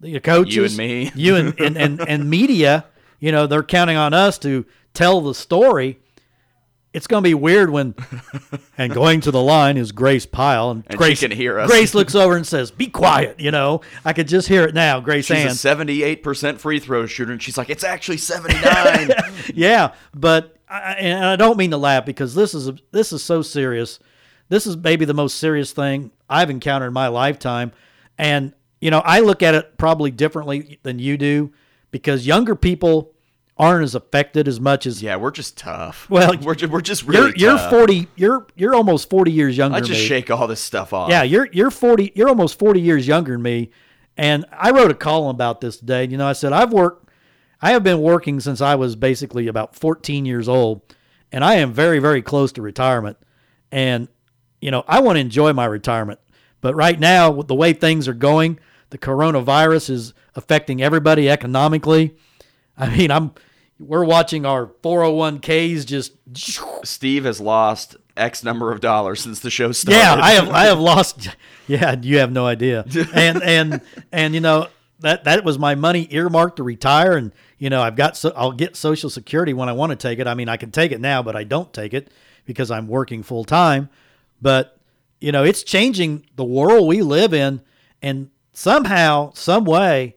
the 0.00 0.20
coaches, 0.20 0.54
you 0.54 0.64
and 0.64 0.76
me. 0.76 1.12
you 1.14 1.36
and, 1.36 1.58
and, 1.60 1.76
and, 1.78 2.00
and 2.08 2.30
media, 2.30 2.84
you 3.18 3.32
know, 3.32 3.46
they're 3.46 3.62
counting 3.62 3.96
on 3.96 4.12
us 4.14 4.38
to 4.40 4.66
tell 4.94 5.20
the 5.20 5.34
story. 5.34 5.98
It's 6.92 7.06
going 7.06 7.22
to 7.22 7.28
be 7.28 7.34
weird 7.34 7.70
when, 7.70 7.94
and 8.78 8.92
going 8.92 9.22
to 9.22 9.30
the 9.30 9.40
line 9.40 9.78
is 9.78 9.92
Grace 9.92 10.26
Pyle, 10.26 10.70
and, 10.70 10.84
And 10.88 10.98
Grace 10.98 11.20
can 11.20 11.30
hear 11.30 11.58
us. 11.58 11.70
Grace 11.70 11.94
looks 11.94 12.14
over 12.14 12.36
and 12.36 12.46
says, 12.46 12.70
"Be 12.70 12.86
quiet." 12.88 13.40
You 13.40 13.50
know, 13.50 13.80
I 14.04 14.12
could 14.12 14.28
just 14.28 14.46
hear 14.46 14.64
it 14.64 14.74
now. 14.74 15.00
Grace 15.00 15.26
she's 15.26 15.38
Ann. 15.38 15.48
a 15.48 15.54
seventy-eight 15.54 16.22
percent 16.22 16.60
free 16.60 16.78
throw 16.78 17.06
shooter, 17.06 17.32
and 17.32 17.42
she's 17.42 17.56
like, 17.56 17.70
"It's 17.70 17.84
actually 17.84 18.18
seventy-nine. 18.18 19.10
yeah, 19.54 19.94
but 20.14 20.56
I, 20.68 20.94
and 20.94 21.24
I 21.24 21.36
don't 21.36 21.56
mean 21.56 21.70
to 21.70 21.78
laugh 21.78 22.04
because 22.04 22.34
this 22.34 22.52
is 22.52 22.70
this 22.90 23.12
is 23.12 23.22
so 23.22 23.40
serious. 23.40 23.98
This 24.50 24.66
is 24.66 24.76
maybe 24.76 25.06
the 25.06 25.14
most 25.14 25.38
serious 25.38 25.72
thing 25.72 26.10
I've 26.28 26.50
encountered 26.50 26.88
in 26.88 26.92
my 26.92 27.08
lifetime, 27.08 27.72
and 28.18 28.52
you 28.82 28.90
know 28.90 29.00
I 29.04 29.20
look 29.20 29.42
at 29.42 29.54
it 29.54 29.78
probably 29.78 30.10
differently 30.10 30.78
than 30.82 30.98
you 30.98 31.16
do 31.16 31.52
because 31.90 32.26
younger 32.26 32.54
people 32.54 33.11
aren't 33.62 33.84
as 33.84 33.94
affected 33.94 34.48
as 34.48 34.58
much 34.58 34.86
as 34.86 35.02
Yeah, 35.02 35.16
we're 35.16 35.30
just 35.30 35.56
tough. 35.56 36.06
Well, 36.10 36.36
we're 36.42 36.56
just, 36.56 36.72
we're 36.72 36.80
just 36.80 37.04
really 37.04 37.32
you're 37.36 37.50
you're 37.52 37.58
tough. 37.58 37.70
40 37.70 38.08
you're 38.16 38.46
you're 38.56 38.74
almost 38.74 39.08
40 39.08 39.30
years 39.30 39.56
younger 39.56 39.76
than 39.76 39.84
me. 39.84 39.90
I 39.90 39.94
just 39.94 40.06
shake 40.06 40.30
all 40.30 40.48
this 40.48 40.60
stuff 40.60 40.92
off. 40.92 41.08
Yeah, 41.08 41.22
you're 41.22 41.48
you're 41.52 41.70
40 41.70 42.12
you're 42.16 42.28
almost 42.28 42.58
40 42.58 42.80
years 42.80 43.06
younger 43.06 43.32
than 43.32 43.42
me. 43.42 43.70
And 44.16 44.44
I 44.52 44.72
wrote 44.72 44.90
a 44.90 44.94
column 44.94 45.34
about 45.34 45.60
this 45.60 45.76
today. 45.78 46.06
You 46.06 46.16
know, 46.16 46.26
I 46.26 46.32
said 46.32 46.52
I've 46.52 46.72
worked 46.72 47.08
I 47.60 47.70
have 47.70 47.84
been 47.84 48.02
working 48.02 48.40
since 48.40 48.60
I 48.60 48.74
was 48.74 48.96
basically 48.96 49.46
about 49.46 49.76
14 49.76 50.26
years 50.26 50.48
old, 50.48 50.82
and 51.30 51.44
I 51.44 51.54
am 51.54 51.72
very 51.72 52.00
very 52.00 52.20
close 52.20 52.50
to 52.52 52.62
retirement. 52.62 53.16
And 53.70 54.08
you 54.60 54.72
know, 54.72 54.84
I 54.88 55.00
want 55.00 55.16
to 55.16 55.20
enjoy 55.20 55.52
my 55.52 55.66
retirement. 55.66 56.18
But 56.60 56.74
right 56.74 56.98
now, 56.98 57.30
with 57.30 57.48
the 57.48 57.54
way 57.54 57.72
things 57.72 58.06
are 58.08 58.14
going, 58.14 58.58
the 58.90 58.98
coronavirus 58.98 59.90
is 59.90 60.14
affecting 60.34 60.82
everybody 60.82 61.28
economically. 61.28 62.16
I 62.76 62.96
mean, 62.96 63.10
I'm 63.10 63.32
we're 63.82 64.04
watching 64.04 64.46
our 64.46 64.66
401ks 64.66 65.84
just 65.86 66.12
Steve 66.86 67.24
has 67.24 67.40
lost 67.40 67.96
X 68.16 68.44
number 68.44 68.72
of 68.72 68.80
dollars 68.80 69.20
since 69.20 69.40
the 69.40 69.50
show 69.50 69.72
started. 69.72 69.98
Yeah, 69.98 70.14
I 70.14 70.32
have 70.32 70.48
I 70.50 70.64
have 70.64 70.78
lost. 70.92 71.28
Yeah, 71.66 71.96
you 72.00 72.18
have 72.18 72.32
no 72.32 72.46
idea. 72.46 72.84
And 73.14 73.42
and 73.42 73.80
and 74.10 74.34
you 74.34 74.40
know 74.40 74.68
that 75.00 75.24
that 75.24 75.44
was 75.44 75.58
my 75.58 75.74
money 75.74 76.08
earmarked 76.10 76.56
to 76.56 76.62
retire, 76.62 77.16
and 77.16 77.32
you 77.58 77.70
know 77.70 77.82
I've 77.82 77.96
got 77.96 78.16
so 78.16 78.32
I'll 78.36 78.52
get 78.52 78.76
Social 78.76 79.10
Security 79.10 79.54
when 79.54 79.68
I 79.68 79.72
want 79.72 79.90
to 79.90 79.96
take 79.96 80.18
it. 80.18 80.26
I 80.26 80.34
mean 80.34 80.48
I 80.48 80.56
can 80.56 80.70
take 80.70 80.92
it 80.92 81.00
now, 81.00 81.22
but 81.22 81.36
I 81.36 81.44
don't 81.44 81.72
take 81.72 81.94
it 81.94 82.10
because 82.44 82.70
I'm 82.70 82.88
working 82.88 83.22
full 83.22 83.44
time. 83.44 83.88
But 84.40 84.78
you 85.20 85.32
know 85.32 85.44
it's 85.44 85.62
changing 85.62 86.26
the 86.36 86.44
world 86.44 86.86
we 86.86 87.02
live 87.02 87.32
in, 87.32 87.62
and 88.00 88.30
somehow, 88.52 89.32
some 89.34 89.64
way, 89.64 90.16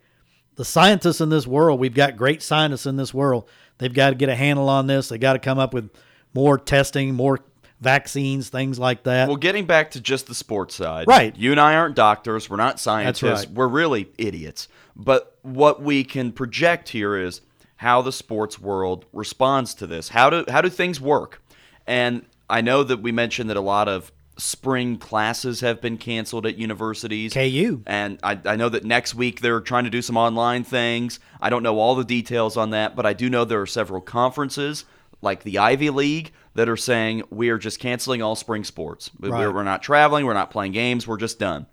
the 0.56 0.66
scientists 0.66 1.22
in 1.22 1.30
this 1.30 1.46
world, 1.48 1.80
we've 1.80 1.94
got 1.94 2.18
great 2.18 2.42
scientists 2.42 2.86
in 2.86 2.96
this 2.96 3.14
world. 3.14 3.48
They've 3.78 3.94
got 3.94 4.12
to 4.12 4.16
get 4.16 4.30
a 4.30 4.36
handle 4.36 4.70
on 4.70 4.88
this. 4.88 5.10
They 5.10 5.18
got 5.18 5.34
to 5.34 5.40
come 5.40 5.60
up 5.60 5.74
with 5.74 5.90
more 6.34 6.58
testing, 6.58 7.14
more 7.14 7.40
vaccines, 7.82 8.50
things 8.50 8.80
like 8.80 9.04
that. 9.04 9.28
Well, 9.28 9.38
getting 9.38 9.66
back 9.66 9.92
to 9.92 10.02
just 10.02 10.28
the 10.28 10.36
sports 10.36 10.76
side, 10.76 11.08
Right. 11.08 11.36
You 11.36 11.52
and 11.52 11.60
I 11.60 11.76
aren't 11.76 11.96
doctors. 11.96 12.50
We're 12.50 12.58
not 12.58 12.80
scientists. 12.80 13.24
right. 13.24 13.52
We're 13.52 13.68
really 13.68 14.08
idiots. 14.18 14.68
But 14.96 15.38
what 15.42 15.82
we 15.82 16.04
can 16.04 16.32
project 16.32 16.90
here 16.90 17.18
is 17.18 17.42
how 17.78 18.02
the 18.02 18.12
sports 18.12 18.60
world 18.60 19.06
responds 19.12 19.74
to 19.76 19.88
this. 19.88 20.10
How 20.10 20.30
do 20.30 20.46
how 20.48 20.62
do 20.62 20.70
things 20.70 21.02
work? 21.02 21.42
And 21.86 22.26
I 22.50 22.62
know 22.62 22.84
that 22.84 23.02
we 23.02 23.12
mentioned 23.12 23.50
that 23.50 23.58
a 23.58 23.62
lot 23.62 23.88
of 23.90 24.12
spring 24.38 24.98
classes 24.98 25.62
have 25.62 25.82
been 25.82 25.98
canceled 25.98 26.46
at 26.46 26.58
universities. 26.58 27.34
KU. 27.34 27.82
And 27.86 28.20
I, 28.22 28.40
I 28.46 28.56
know 28.56 28.70
that 28.70 28.84
next 28.84 29.16
week 29.16 29.42
they're 29.42 29.62
trying 29.62 29.86
to 29.86 29.90
do 29.90 30.02
some 30.02 30.18
online 30.18 30.64
things. 30.64 31.20
I 31.42 31.50
don't 31.50 31.64
know 31.64 31.80
all 31.80 31.96
the 31.96 32.04
details 32.04 32.58
on 32.58 32.72
that, 32.72 32.96
but 32.96 33.06
I 33.06 33.14
do 33.14 33.30
know 33.30 33.46
there 33.46 33.62
are 33.62 33.68
several 33.68 34.02
conferences, 34.02 34.86
like 35.22 35.44
the 35.44 35.58
Ivy 35.58 35.90
League, 35.90 36.32
that 36.56 36.68
are 36.68 36.78
saying 36.78 37.24
we 37.30 37.50
are 37.50 37.58
just 37.58 37.80
canceling 37.80 38.22
all 38.22 38.36
spring 38.36 38.64
sports. 38.64 39.12
Right. 39.20 39.32
We're, 39.32 39.54
we're 39.54 39.64
not 39.64 39.82
traveling, 39.82 40.26
we're 40.26 40.34
not 40.34 40.52
playing 40.52 40.74
games, 40.74 41.08
we're 41.08 41.18
just 41.18 41.40
done. 41.40 41.68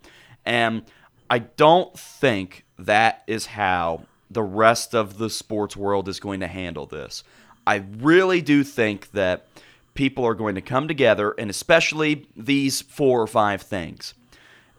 And 0.44 0.82
I 1.30 1.40
don't 1.40 1.96
think 1.98 2.64
that 2.78 3.22
is 3.26 3.46
how 3.46 4.04
the 4.30 4.42
rest 4.42 4.94
of 4.94 5.18
the 5.18 5.30
sports 5.30 5.76
world 5.76 6.08
is 6.08 6.20
going 6.20 6.40
to 6.40 6.46
handle 6.46 6.86
this. 6.86 7.22
I 7.66 7.84
really 7.98 8.40
do 8.40 8.64
think 8.64 9.10
that 9.12 9.46
people 9.94 10.24
are 10.24 10.34
going 10.34 10.54
to 10.54 10.60
come 10.60 10.88
together, 10.88 11.34
and 11.38 11.50
especially 11.50 12.26
these 12.36 12.80
four 12.80 13.20
or 13.20 13.26
five 13.26 13.62
things 13.62 14.14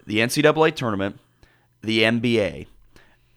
the 0.05 0.17
NCAA 0.17 0.75
tournament, 0.75 1.17
the 1.81 2.01
NBA, 2.01 2.67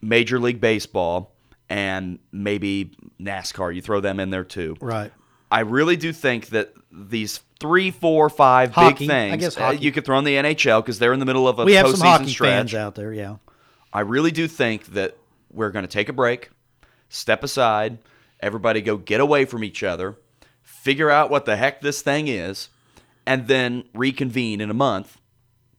Major 0.01 0.41
League 0.41 0.61
Baseball, 0.61 1.33
and 1.69 2.19
maybe 2.33 2.91
NASCAR. 3.21 3.75
You 3.75 3.83
throw 3.83 4.01
them 4.01 4.19
in 4.19 4.31
there 4.31 4.45
too. 4.45 4.77
Right. 4.81 5.13
I 5.51 5.61
really 5.61 5.97
do 5.97 6.13
think 6.13 6.49
that 6.49 6.73
these 6.91 7.41
three, 7.61 7.91
four, 7.91 8.29
five 8.29 8.73
Hockey. 8.73 9.07
big 9.07 9.09
things. 9.09 9.33
I 9.33 9.37
guess 9.37 9.59
uh, 9.59 9.77
you 9.79 9.93
could 9.93 10.05
throw 10.05 10.19
in 10.19 10.25
the 10.25 10.35
NHL 10.35 10.83
because 10.83 10.99
they're 10.99 11.13
in 11.13 11.21
the 11.21 11.27
middle 11.27 11.47
of 11.47 11.59
a 11.59 11.65
We 11.65 11.75
have 11.75 11.89
some 11.89 12.01
hockey 12.01 12.29
stretch. 12.29 12.51
fans 12.51 12.75
out 12.75 12.95
there, 12.95 13.13
yeah. 13.13 13.37
I 13.93 14.01
really 14.01 14.31
do 14.31 14.49
think 14.49 14.87
that 14.87 15.17
we're 15.53 15.71
going 15.71 15.85
to 15.85 15.91
take 15.91 16.09
a 16.09 16.13
break, 16.13 16.51
step 17.09 17.45
aside, 17.45 17.99
everybody 18.41 18.83
go 18.83 18.97
get 18.97 19.21
away 19.21 19.45
from 19.45 19.65
each 19.65 19.83
other, 19.83 20.17
figure 20.87 21.11
out 21.11 21.31
what 21.31 21.47
the 21.47 21.57
heck 21.57 21.81
this 21.81 22.01
thing 22.01 22.29
is, 22.29 22.69
and 23.27 23.49
then 23.49 23.83
reconvene 23.93 24.61
in 24.61 24.71
a 24.71 24.75
month, 24.75 25.19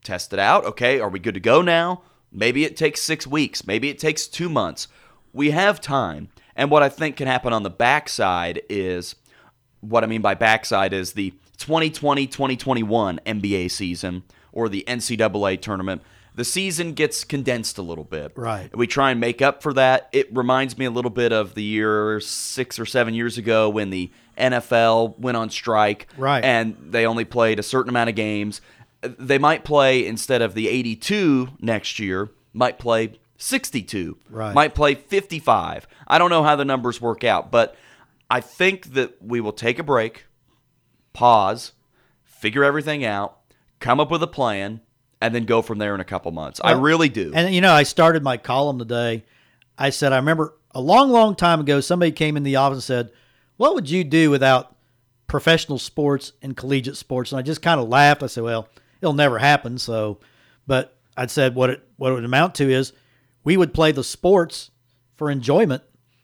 test 0.04 0.34
it 0.34 0.38
out. 0.38 0.66
Okay, 0.66 1.00
are 1.00 1.08
we 1.08 1.18
good 1.18 1.32
to 1.32 1.40
go 1.40 1.62
now? 1.62 2.02
Maybe 2.30 2.62
it 2.66 2.76
takes 2.76 3.00
six 3.00 3.26
weeks, 3.26 3.66
maybe 3.66 3.88
it 3.88 3.98
takes 3.98 4.26
two 4.26 4.50
months. 4.50 4.86
We 5.32 5.52
have 5.52 5.80
time. 5.80 6.28
And 6.54 6.70
what 6.70 6.82
I 6.82 6.90
think 6.90 7.16
can 7.16 7.26
happen 7.26 7.54
on 7.54 7.62
the 7.62 7.70
backside 7.70 8.60
is 8.68 9.14
what 9.80 10.04
I 10.04 10.06
mean 10.06 10.20
by 10.20 10.34
backside 10.34 10.92
is 10.92 11.14
the 11.14 11.30
2020 11.56 12.26
2021 12.26 13.18
NBA 13.24 13.70
season 13.70 14.24
or 14.52 14.68
the 14.68 14.84
NCAA 14.86 15.62
tournament. 15.62 16.02
The 16.34 16.44
season 16.44 16.92
gets 16.92 17.24
condensed 17.24 17.78
a 17.78 17.82
little 17.82 18.04
bit. 18.04 18.32
Right. 18.36 18.76
We 18.76 18.86
try 18.86 19.10
and 19.10 19.18
make 19.18 19.40
up 19.40 19.62
for 19.62 19.72
that. 19.72 20.10
It 20.12 20.28
reminds 20.36 20.76
me 20.76 20.84
a 20.84 20.90
little 20.90 21.10
bit 21.10 21.32
of 21.32 21.54
the 21.54 21.62
year 21.62 22.20
six 22.20 22.78
or 22.78 22.84
seven 22.84 23.14
years 23.14 23.38
ago 23.38 23.70
when 23.70 23.88
the 23.88 24.12
NFL 24.38 25.18
went 25.18 25.36
on 25.36 25.50
strike. 25.50 26.08
Right. 26.16 26.44
And 26.44 26.76
they 26.80 27.06
only 27.06 27.24
played 27.24 27.58
a 27.58 27.62
certain 27.62 27.90
amount 27.90 28.10
of 28.10 28.16
games. 28.16 28.60
They 29.02 29.38
might 29.38 29.64
play 29.64 30.06
instead 30.06 30.42
of 30.42 30.54
the 30.54 30.68
82 30.68 31.50
next 31.60 31.98
year, 31.98 32.30
might 32.52 32.78
play 32.78 33.18
62. 33.36 34.16
Right. 34.30 34.54
Might 34.54 34.74
play 34.74 34.94
55. 34.94 35.86
I 36.06 36.18
don't 36.18 36.30
know 36.30 36.42
how 36.42 36.56
the 36.56 36.64
numbers 36.64 37.00
work 37.00 37.24
out, 37.24 37.50
but 37.50 37.76
I 38.30 38.40
think 38.40 38.94
that 38.94 39.22
we 39.22 39.40
will 39.40 39.52
take 39.52 39.78
a 39.78 39.82
break, 39.82 40.26
pause, 41.12 41.72
figure 42.24 42.64
everything 42.64 43.04
out, 43.04 43.38
come 43.80 44.00
up 44.00 44.10
with 44.10 44.22
a 44.22 44.28
plan, 44.28 44.80
and 45.20 45.34
then 45.34 45.44
go 45.44 45.62
from 45.62 45.78
there 45.78 45.94
in 45.94 46.00
a 46.00 46.04
couple 46.04 46.30
months. 46.32 46.60
I 46.62 46.72
really 46.72 47.08
do. 47.08 47.32
And 47.34 47.54
you 47.54 47.60
know, 47.60 47.72
I 47.72 47.84
started 47.84 48.22
my 48.22 48.36
column 48.36 48.78
today. 48.78 49.24
I 49.76 49.90
said 49.90 50.12
I 50.12 50.16
remember 50.16 50.54
a 50.72 50.80
long, 50.80 51.10
long 51.10 51.34
time 51.34 51.60
ago, 51.60 51.80
somebody 51.80 52.12
came 52.12 52.36
in 52.36 52.42
the 52.42 52.56
office 52.56 52.76
and 52.76 52.82
said, 52.82 53.12
"What 53.58 53.74
would 53.74 53.90
you 53.90 54.02
do 54.02 54.30
without 54.30 54.74
professional 55.26 55.78
sports 55.78 56.32
and 56.40 56.56
collegiate 56.56 56.96
sports?" 56.96 57.30
And 57.30 57.38
I 57.38 57.42
just 57.42 57.60
kind 57.60 57.78
of 57.78 57.88
laughed. 57.88 58.22
I 58.22 58.26
said, 58.26 58.42
"Well, 58.44 58.68
it'll 59.02 59.12
never 59.12 59.36
happen." 59.38 59.76
So, 59.76 60.18
but 60.66 60.96
I 61.16 61.26
said 61.26 61.54
what 61.54 61.68
it 61.70 61.86
what 61.96 62.10
it 62.10 62.14
would 62.14 62.24
amount 62.24 62.54
to 62.56 62.70
is 62.72 62.94
we 63.44 63.56
would 63.56 63.74
play 63.74 63.92
the 63.92 64.02
sports 64.04 64.70
for 65.16 65.30
enjoyment. 65.30 65.82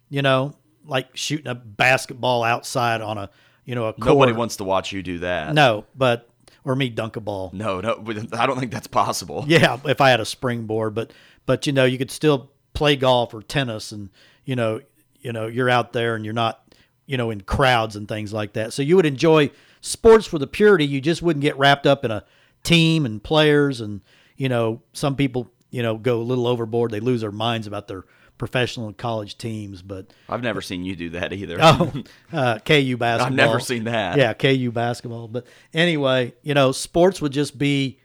You 0.08 0.22
know, 0.22 0.56
like 0.86 1.14
shooting 1.16 1.48
a 1.48 1.54
basketball 1.54 2.42
outside 2.42 3.00
on 3.02 3.18
a 3.18 3.30
you 3.64 3.74
know 3.74 3.86
a 3.86 3.92
court. 3.92 4.06
Nobody 4.06 4.32
wants 4.32 4.56
to 4.56 4.64
watch 4.64 4.92
you 4.92 5.02
do 5.02 5.18
that. 5.20 5.54
no, 5.54 5.84
but 5.94 6.28
or 6.64 6.74
me 6.74 6.88
dunk 6.88 7.16
a 7.16 7.20
ball. 7.20 7.50
No, 7.52 7.80
no, 7.80 8.02
I 8.32 8.46
don't 8.46 8.58
think 8.58 8.72
that's 8.72 8.86
possible. 8.86 9.44
Yeah, 9.48 9.78
if 9.84 10.00
I 10.00 10.10
had 10.10 10.20
a 10.20 10.24
springboard, 10.24 10.94
but 10.94 11.12
but 11.46 11.66
you 11.66 11.72
know, 11.72 11.84
you 11.84 11.98
could 11.98 12.10
still 12.10 12.50
play 12.72 12.96
golf 12.96 13.34
or 13.34 13.42
tennis, 13.42 13.92
and 13.92 14.08
you 14.44 14.56
know, 14.56 14.80
you 15.20 15.32
know, 15.32 15.46
you're 15.46 15.68
out 15.70 15.92
there 15.92 16.14
and 16.14 16.24
you're 16.24 16.34
not, 16.34 16.62
you 17.06 17.16
know, 17.16 17.30
in 17.30 17.40
crowds 17.40 17.96
and 17.96 18.08
things 18.08 18.32
like 18.32 18.54
that. 18.54 18.72
So 18.72 18.82
you 18.82 18.96
would 18.96 19.06
enjoy 19.06 19.50
sports 19.80 20.26
for 20.26 20.38
the 20.38 20.46
purity. 20.46 20.86
You 20.86 21.00
just 21.00 21.22
wouldn't 21.22 21.42
get 21.42 21.58
wrapped 21.58 21.86
up 21.86 22.04
in 22.04 22.10
a 22.10 22.24
team 22.62 23.04
and 23.06 23.22
players, 23.22 23.80
and 23.80 24.00
you 24.36 24.48
know, 24.48 24.82
some 24.92 25.16
people, 25.16 25.50
you 25.70 25.82
know, 25.82 25.96
go 25.96 26.20
a 26.20 26.22
little 26.22 26.46
overboard. 26.46 26.90
They 26.90 27.00
lose 27.00 27.20
their 27.20 27.32
minds 27.32 27.66
about 27.66 27.88
their 27.88 28.04
professional 28.38 28.88
and 28.88 28.96
college 28.96 29.38
teams, 29.38 29.82
but 29.82 30.12
I've 30.28 30.42
never 30.42 30.60
seen 30.60 30.84
you 30.84 30.96
do 30.96 31.10
that 31.10 31.32
either. 31.32 31.58
Oh, 31.60 31.92
uh, 32.32 32.58
KU 32.58 32.96
basketball. 32.96 33.26
I've 33.26 33.32
never 33.32 33.60
seen 33.60 33.84
that. 33.84 34.18
Yeah, 34.18 34.32
KU 34.34 34.70
basketball. 34.72 35.28
But 35.28 35.46
anyway, 35.72 36.34
you 36.42 36.54
know, 36.54 36.72
sports 36.72 37.20
would 37.20 37.32
just 37.32 37.58
be 37.58 38.00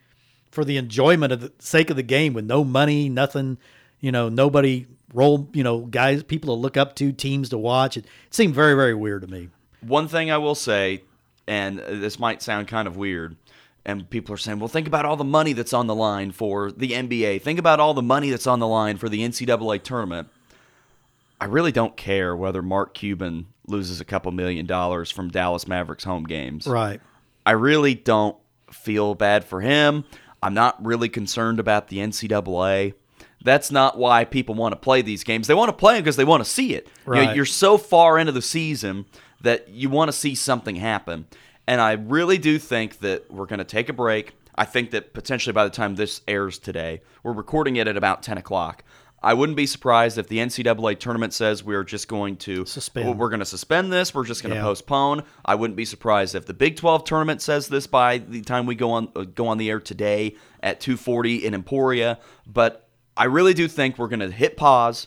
for 0.50 0.64
the 0.64 0.76
enjoyment 0.76 1.32
of 1.32 1.40
the 1.40 1.52
sake 1.58 1.90
of 1.90 1.96
the 1.96 2.02
game 2.02 2.32
with 2.32 2.44
no 2.44 2.64
money, 2.64 3.08
nothing, 3.08 3.58
you 4.00 4.12
know, 4.12 4.28
nobody 4.28 4.86
role, 5.12 5.48
you 5.52 5.62
know, 5.62 5.80
guys, 5.80 6.22
people 6.22 6.54
to 6.54 6.60
look 6.60 6.76
up 6.76 6.94
to, 6.96 7.12
teams 7.12 7.48
to 7.50 7.58
watch. 7.58 7.96
It, 7.96 8.04
it 8.04 8.34
seemed 8.34 8.54
very, 8.54 8.74
very 8.74 8.94
weird 8.94 9.22
to 9.22 9.28
me. 9.28 9.48
One 9.80 10.08
thing 10.08 10.30
I 10.30 10.38
will 10.38 10.54
say, 10.54 11.02
and 11.46 11.78
this 11.78 12.18
might 12.18 12.42
sound 12.42 12.68
kind 12.68 12.86
of 12.86 12.96
weird, 12.96 13.36
and 13.84 14.08
people 14.08 14.34
are 14.34 14.38
saying, 14.38 14.58
well, 14.58 14.68
think 14.68 14.86
about 14.86 15.04
all 15.04 15.16
the 15.16 15.24
money 15.24 15.52
that's 15.52 15.72
on 15.72 15.86
the 15.86 15.94
line 15.94 16.32
for 16.32 16.70
the 16.70 16.92
NBA. 16.92 17.42
Think 17.42 17.58
about 17.58 17.80
all 17.80 17.94
the 17.94 18.02
money 18.02 18.30
that's 18.30 18.46
on 18.46 18.58
the 18.58 18.66
line 18.66 18.98
for 18.98 19.08
the 19.08 19.20
NCAA 19.20 19.82
tournament. 19.82 20.28
I 21.40 21.46
really 21.46 21.72
don't 21.72 21.96
care 21.96 22.36
whether 22.36 22.60
Mark 22.60 22.92
Cuban 22.92 23.46
loses 23.66 24.00
a 24.00 24.04
couple 24.04 24.30
million 24.32 24.66
dollars 24.66 25.10
from 25.10 25.30
Dallas 25.30 25.66
Mavericks 25.66 26.04
home 26.04 26.24
games. 26.24 26.66
Right. 26.66 27.00
I 27.46 27.52
really 27.52 27.94
don't 27.94 28.36
feel 28.70 29.14
bad 29.14 29.44
for 29.44 29.60
him. 29.60 30.04
I'm 30.42 30.54
not 30.54 30.84
really 30.84 31.08
concerned 31.08 31.58
about 31.58 31.88
the 31.88 31.98
NCAA. 31.98 32.94
That's 33.42 33.70
not 33.70 33.96
why 33.98 34.24
people 34.24 34.54
want 34.54 34.72
to 34.72 34.76
play 34.76 35.02
these 35.02 35.24
games. 35.24 35.46
They 35.46 35.54
want 35.54 35.68
to 35.70 35.72
play 35.76 35.94
them 35.94 36.02
because 36.02 36.16
they 36.16 36.24
want 36.24 36.44
to 36.44 36.50
see 36.50 36.74
it. 36.74 36.88
You 37.06 37.12
know, 37.12 37.20
you're 37.36 37.44
so 37.46 37.78
far 37.78 38.18
into 38.18 38.32
the 38.32 38.42
season 38.42 39.06
that 39.40 39.68
you 39.70 39.88
want 39.88 40.08
to 40.08 40.12
see 40.12 40.34
something 40.34 40.76
happen. 40.76 41.26
And 41.66 41.80
I 41.80 41.92
really 41.92 42.36
do 42.38 42.58
think 42.58 42.98
that 42.98 43.30
we're 43.30 43.46
going 43.46 43.58
to 43.58 43.64
take 43.64 43.88
a 43.88 43.92
break. 43.92 44.32
I 44.56 44.64
think 44.64 44.90
that 44.90 45.14
potentially 45.14 45.52
by 45.54 45.64
the 45.64 45.70
time 45.70 45.94
this 45.94 46.20
airs 46.28 46.58
today, 46.58 47.00
we're 47.22 47.32
recording 47.32 47.76
it 47.76 47.88
at 47.88 47.96
about 47.96 48.22
10 48.22 48.36
o'clock. 48.36 48.84
I 49.22 49.34
wouldn't 49.34 49.56
be 49.56 49.66
surprised 49.66 50.16
if 50.18 50.28
the 50.28 50.38
NCAA 50.38 50.98
tournament 50.98 51.32
says 51.34 51.62
we're 51.62 51.84
just 51.84 52.08
going 52.08 52.36
to 52.38 52.64
Suspend. 52.66 53.18
We're 53.18 53.28
going 53.28 53.40
to 53.40 53.46
suspend 53.46 53.92
this. 53.92 54.14
We're 54.14 54.24
just 54.24 54.42
going 54.42 54.50
to 54.50 54.56
Yeah. 54.56 54.62
postpone. 54.62 55.22
I 55.44 55.54
wouldn't 55.54 55.76
be 55.76 55.84
surprised 55.84 56.34
if 56.34 56.46
the 56.46 56.54
Big 56.54 56.76
12 56.76 57.04
tournament 57.04 57.42
says 57.42 57.68
this 57.68 57.86
by 57.86 58.18
the 58.18 58.40
time 58.40 58.64
we 58.66 58.74
go 58.74 58.92
on 58.92 59.08
uh, 59.14 59.22
go 59.24 59.46
on 59.48 59.58
the 59.58 59.68
air 59.70 59.78
today 59.80 60.36
at 60.62 60.80
2:40 60.80 61.44
in 61.44 61.52
Emporia. 61.54 62.18
But 62.46 62.88
I 63.20 63.24
really 63.24 63.52
do 63.52 63.68
think 63.68 63.98
we're 63.98 64.08
going 64.08 64.20
to 64.20 64.30
hit 64.30 64.56
pause, 64.56 65.06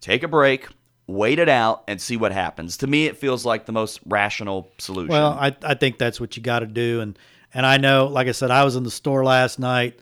take 0.00 0.22
a 0.22 0.28
break, 0.28 0.66
wait 1.06 1.38
it 1.38 1.50
out, 1.50 1.84
and 1.88 2.00
see 2.00 2.16
what 2.16 2.32
happens. 2.32 2.78
To 2.78 2.86
me, 2.86 3.04
it 3.04 3.18
feels 3.18 3.44
like 3.44 3.66
the 3.66 3.72
most 3.72 4.00
rational 4.06 4.70
solution. 4.78 5.10
Well, 5.10 5.36
I, 5.38 5.54
I 5.62 5.74
think 5.74 5.98
that's 5.98 6.18
what 6.18 6.38
you 6.38 6.42
got 6.42 6.60
to 6.60 6.66
do, 6.66 7.02
and 7.02 7.18
and 7.52 7.66
I 7.66 7.76
know, 7.76 8.06
like 8.06 8.28
I 8.28 8.32
said, 8.32 8.50
I 8.50 8.64
was 8.64 8.76
in 8.76 8.84
the 8.84 8.90
store 8.90 9.24
last 9.24 9.58
night. 9.58 9.98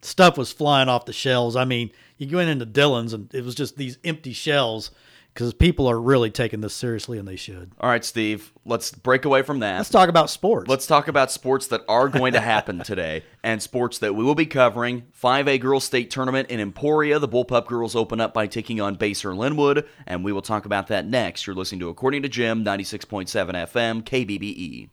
Stuff 0.00 0.38
was 0.38 0.52
flying 0.52 0.88
off 0.88 1.04
the 1.04 1.12
shelves. 1.12 1.54
I 1.54 1.66
mean, 1.66 1.90
you 2.16 2.34
went 2.34 2.48
into 2.48 2.64
Dillon's 2.64 3.12
and 3.12 3.32
it 3.34 3.44
was 3.44 3.54
just 3.54 3.76
these 3.76 3.98
empty 4.04 4.32
shelves 4.32 4.90
because 5.32 5.54
people 5.54 5.88
are 5.88 5.98
really 6.00 6.30
taking 6.30 6.60
this 6.60 6.74
seriously, 6.74 7.18
and 7.18 7.26
they 7.26 7.36
should. 7.36 7.72
All 7.80 7.88
right, 7.88 8.04
Steve, 8.04 8.52
let's 8.64 8.90
break 8.92 9.24
away 9.24 9.42
from 9.42 9.60
that. 9.60 9.78
Let's 9.78 9.88
talk 9.88 10.08
about 10.08 10.28
sports. 10.28 10.68
Let's 10.68 10.86
talk 10.86 11.08
about 11.08 11.30
sports 11.30 11.68
that 11.68 11.82
are 11.88 12.08
going 12.08 12.34
to 12.34 12.40
happen 12.40 12.78
today 12.84 13.24
and 13.42 13.62
sports 13.62 13.98
that 13.98 14.14
we 14.14 14.24
will 14.24 14.34
be 14.34 14.46
covering. 14.46 15.04
5A 15.20 15.60
Girls 15.60 15.84
State 15.84 16.10
Tournament 16.10 16.50
in 16.50 16.60
Emporia. 16.60 17.18
The 17.18 17.28
Bullpup 17.28 17.66
girls 17.66 17.96
open 17.96 18.20
up 18.20 18.34
by 18.34 18.46
taking 18.46 18.80
on 18.80 18.96
Basehor 18.96 19.36
Linwood, 19.36 19.86
and 20.06 20.24
we 20.24 20.32
will 20.32 20.42
talk 20.42 20.66
about 20.66 20.88
that 20.88 21.06
next. 21.06 21.46
You're 21.46 21.56
listening 21.56 21.80
to 21.80 21.88
According 21.88 22.22
to 22.22 22.28
Jim, 22.28 22.64
96.7 22.64 23.26
FM, 23.30 24.02
KBBE. 24.02 24.88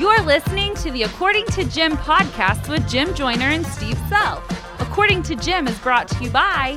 You're 0.00 0.22
listening 0.22 0.74
to 0.76 0.90
the 0.90 1.04
According 1.04 1.46
to 1.46 1.64
Jim 1.64 1.92
podcast 1.92 2.68
with 2.68 2.88
Jim 2.88 3.14
Joyner 3.14 3.50
and 3.50 3.64
Steve 3.64 3.98
Sell. 4.08 4.42
According 4.80 5.22
to 5.24 5.36
Jim 5.36 5.68
is 5.68 5.78
brought 5.78 6.08
to 6.08 6.24
you 6.24 6.30
by 6.30 6.76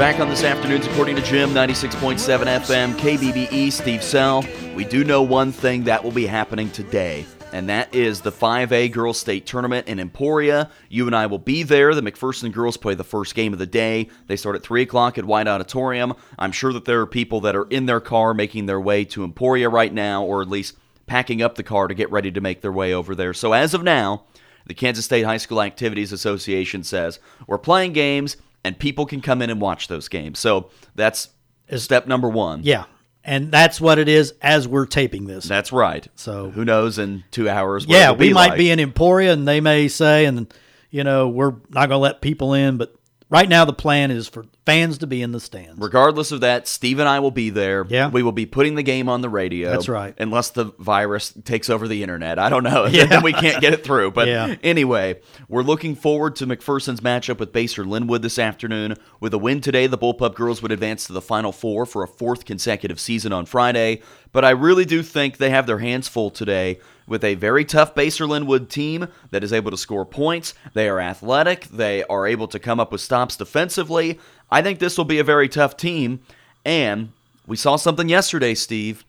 Back 0.00 0.18
on 0.18 0.30
this 0.30 0.44
afternoon's 0.44 0.86
According 0.86 1.16
to 1.16 1.22
Jim, 1.22 1.50
96.7 1.50 2.16
FM, 2.16 2.94
KBBE, 2.94 3.70
Steve 3.70 4.02
Sell. 4.02 4.42
We 4.74 4.86
do 4.86 5.04
know 5.04 5.20
one 5.20 5.52
thing 5.52 5.84
that 5.84 6.02
will 6.02 6.10
be 6.10 6.24
happening 6.24 6.70
today, 6.70 7.26
and 7.52 7.68
that 7.68 7.94
is 7.94 8.22
the 8.22 8.32
5A 8.32 8.90
Girls 8.92 9.20
State 9.20 9.44
Tournament 9.44 9.88
in 9.88 10.00
Emporia. 10.00 10.70
You 10.88 11.06
and 11.06 11.14
I 11.14 11.26
will 11.26 11.38
be 11.38 11.64
there. 11.64 11.94
The 11.94 12.00
McPherson 12.00 12.50
girls 12.50 12.78
play 12.78 12.94
the 12.94 13.04
first 13.04 13.34
game 13.34 13.52
of 13.52 13.58
the 13.58 13.66
day. 13.66 14.08
They 14.26 14.36
start 14.36 14.56
at 14.56 14.62
3 14.62 14.80
o'clock 14.80 15.18
at 15.18 15.26
White 15.26 15.46
Auditorium. 15.46 16.14
I'm 16.38 16.52
sure 16.52 16.72
that 16.72 16.86
there 16.86 17.02
are 17.02 17.06
people 17.06 17.42
that 17.42 17.54
are 17.54 17.66
in 17.66 17.84
their 17.84 18.00
car 18.00 18.32
making 18.32 18.64
their 18.64 18.80
way 18.80 19.04
to 19.04 19.22
Emporia 19.22 19.68
right 19.68 19.92
now, 19.92 20.24
or 20.24 20.40
at 20.40 20.48
least 20.48 20.78
packing 21.06 21.42
up 21.42 21.56
the 21.56 21.62
car 21.62 21.88
to 21.88 21.94
get 21.94 22.10
ready 22.10 22.32
to 22.32 22.40
make 22.40 22.62
their 22.62 22.72
way 22.72 22.94
over 22.94 23.14
there. 23.14 23.34
So 23.34 23.52
as 23.52 23.74
of 23.74 23.82
now, 23.82 24.24
the 24.64 24.72
Kansas 24.72 25.04
State 25.04 25.24
High 25.24 25.36
School 25.36 25.60
Activities 25.60 26.10
Association 26.10 26.84
says 26.84 27.20
we're 27.46 27.58
playing 27.58 27.92
games 27.92 28.38
and 28.64 28.78
people 28.78 29.06
can 29.06 29.20
come 29.20 29.42
in 29.42 29.50
and 29.50 29.60
watch 29.60 29.88
those 29.88 30.08
games. 30.08 30.38
So 30.38 30.70
that's 30.94 31.28
Is, 31.68 31.82
step 31.82 32.06
number 32.06 32.28
one. 32.28 32.60
yeah, 32.62 32.84
and 33.24 33.50
that's 33.52 33.80
what 33.80 33.98
it 33.98 34.08
is 34.08 34.34
as 34.42 34.66
we're 34.68 34.86
taping 34.86 35.26
this. 35.26 35.44
That's 35.44 35.72
right. 35.72 36.06
So- 36.14 36.50
who 36.50 36.64
knows 36.64 36.98
in 36.98 37.24
two 37.30 37.48
hours? 37.48 37.86
What 37.86 37.94
yeah, 37.96 38.12
we 38.12 38.32
might 38.32 38.50
like. 38.50 38.58
be 38.58 38.70
in 38.70 38.80
Emporia, 38.80 39.32
and 39.32 39.46
they 39.46 39.60
may 39.60 39.88
say, 39.88 40.24
and 40.26 40.52
you 40.90 41.04
know, 41.04 41.28
we're 41.28 41.52
not 41.70 41.88
going 41.88 41.90
to 41.90 41.96
let 41.98 42.20
people 42.20 42.52
in. 42.54 42.76
But 42.76 42.94
right 43.28 43.48
now, 43.48 43.64
the 43.64 43.72
plan 43.72 44.10
is 44.10 44.26
for 44.28 44.44
fans 44.70 44.98
to 44.98 45.06
be 45.06 45.22
in 45.22 45.32
the 45.32 45.40
stands. 45.40 45.80
Regardless 45.80 46.32
of 46.32 46.40
that, 46.40 46.68
Steve 46.68 46.98
and 46.98 47.08
I 47.08 47.20
will 47.20 47.30
be 47.30 47.50
there. 47.50 47.86
Yeah. 47.88 48.08
We 48.08 48.22
will 48.22 48.32
be 48.32 48.46
putting 48.46 48.74
the 48.74 48.82
game 48.82 49.08
on 49.08 49.20
the 49.20 49.28
radio. 49.28 49.70
That's 49.70 49.88
right. 49.88 50.14
Unless 50.18 50.50
the 50.50 50.66
virus 50.78 51.32
takes 51.44 51.68
over 51.68 51.88
the 51.88 52.02
internet. 52.02 52.38
I 52.38 52.48
don't 52.48 52.64
know. 52.64 52.88
then 52.88 53.22
we 53.22 53.32
can't 53.32 53.60
get 53.60 53.72
it 53.72 53.84
through. 53.84 54.12
But 54.12 54.28
Yeah. 54.28 54.54
anyway, 54.62 55.20
we're 55.48 55.62
looking 55.62 55.94
forward 55.94 56.36
to 56.36 56.46
McPherson's 56.46 57.00
matchup 57.00 57.38
with 57.38 57.52
Basehor 57.52 57.86
Linwood 57.86 58.22
this 58.22 58.38
afternoon. 58.38 58.96
With 59.20 59.34
a 59.34 59.38
win 59.38 59.60
today, 59.60 59.86
the 59.86 59.98
Bullpup 59.98 60.34
girls 60.34 60.62
would 60.62 60.72
advance 60.72 61.06
to 61.06 61.12
the 61.12 61.20
Final 61.22 61.52
Four 61.52 61.86
for 61.86 62.02
a 62.02 62.08
fourth 62.08 62.44
consecutive 62.44 63.00
season 63.00 63.32
on 63.32 63.46
Friday. 63.46 64.02
But 64.32 64.44
I 64.44 64.50
really 64.50 64.84
do 64.84 65.02
think 65.02 65.36
they 65.38 65.50
have 65.50 65.66
their 65.66 65.78
hands 65.78 66.06
full 66.06 66.30
today 66.30 66.78
with 67.08 67.24
a 67.24 67.34
very 67.34 67.64
tough 67.64 67.96
Basehor 67.96 68.28
Linwood 68.28 68.70
team 68.70 69.08
that 69.32 69.42
is 69.42 69.52
able 69.52 69.72
to 69.72 69.76
score 69.76 70.06
points. 70.06 70.54
They 70.74 70.88
are 70.88 71.00
athletic. 71.00 71.64
They 71.64 72.04
are 72.04 72.24
able 72.28 72.46
to 72.48 72.60
come 72.60 72.78
up 72.78 72.92
with 72.92 73.00
stops 73.00 73.36
defensively. 73.36 74.20
I 74.50 74.62
think 74.62 74.78
this 74.78 74.98
will 74.98 75.04
be 75.04 75.18
a 75.18 75.24
very 75.24 75.48
tough 75.48 75.76
team. 75.76 76.20
And 76.64 77.12
we 77.46 77.56
saw 77.56 77.76
something 77.76 78.08
yesterday, 78.08 78.54
Steve. 78.54 79.04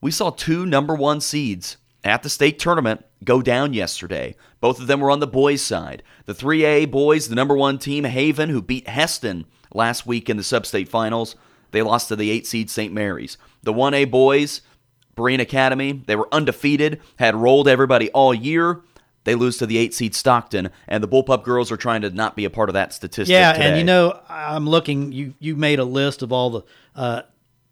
We 0.00 0.10
saw 0.10 0.30
two 0.30 0.66
number 0.66 0.94
one 0.94 1.20
seeds 1.20 1.76
at 2.04 2.22
the 2.22 2.28
state 2.28 2.58
tournament 2.58 3.04
go 3.24 3.42
down 3.42 3.72
yesterday. 3.72 4.36
Both 4.60 4.80
of 4.80 4.86
them 4.86 5.00
were 5.00 5.10
on 5.10 5.20
the 5.20 5.26
boys' 5.26 5.62
side. 5.62 6.02
The 6.26 6.34
3A 6.34 6.90
boys, 6.90 7.28
the 7.28 7.34
number 7.34 7.56
one 7.56 7.78
team, 7.78 8.04
Haven, 8.04 8.50
who 8.50 8.62
beat 8.62 8.86
Hesston 8.86 9.44
last 9.72 10.06
week 10.06 10.30
in 10.30 10.36
the 10.36 10.44
sub-state 10.44 10.88
finals, 10.88 11.36
they 11.72 11.82
lost 11.82 12.08
to 12.08 12.16
the 12.16 12.30
8 12.30 12.46
seed 12.46 12.70
St. 12.70 12.92
Mary's. 12.92 13.38
The 13.62 13.72
1A 13.72 14.10
boys, 14.10 14.60
Berean 15.16 15.40
Academy, 15.40 16.04
they 16.06 16.16
were 16.16 16.28
undefeated, 16.32 17.00
had 17.18 17.34
rolled 17.34 17.68
everybody 17.68 18.10
all 18.10 18.34
year. 18.34 18.82
They 19.26 19.34
lose 19.34 19.58
to 19.58 19.66
the 19.66 19.76
8 19.76 19.92
seed 19.92 20.14
Stockton, 20.14 20.70
and 20.86 21.02
the 21.02 21.08
Bullpup 21.08 21.42
girls 21.42 21.72
are 21.72 21.76
trying 21.76 22.02
to 22.02 22.10
not 22.10 22.36
be 22.36 22.44
a 22.44 22.50
part 22.50 22.70
of 22.70 22.74
that 22.74 22.92
statistic. 22.92 23.32
yeah, 23.32 23.52
today. 23.52 23.68
and 23.68 23.76
you 23.76 23.82
know, 23.82 24.20
I'm 24.28 24.68
looking. 24.68 25.10
You 25.10 25.34
you 25.40 25.56
made 25.56 25.80
a 25.80 25.84
list 25.84 26.22
of 26.22 26.32
all 26.32 26.50
the 26.50 26.62
uh, 26.94 27.22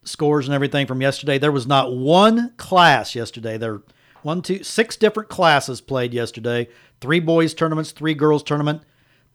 scores 0.03 0.49
and 0.49 0.55
everything 0.55 0.88
from 0.88 1.01
yesterday. 1.01 1.38
There 1.38 1.53
was 1.53 1.64
not 1.64 1.95
one 1.95 2.55
class 2.57 3.14
yesterday. 3.14 3.57
There, 3.57 3.83
one, 4.23 4.43
two, 4.43 4.64
six 4.64 4.97
different 4.97 5.29
classes 5.29 5.81
played 5.81 6.12
yesterday. 6.12 6.69
Three 7.01 7.21
boys 7.21 7.55
tournaments, 7.55 7.93
three 7.93 8.14
girls 8.14 8.43
tournament. 8.43 8.83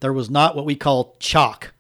There 0.02 0.12
was 0.12 0.30
not 0.30 0.58
what 0.58 0.66
we 0.66 0.76
call 0.76 1.16
chalk 1.20 1.74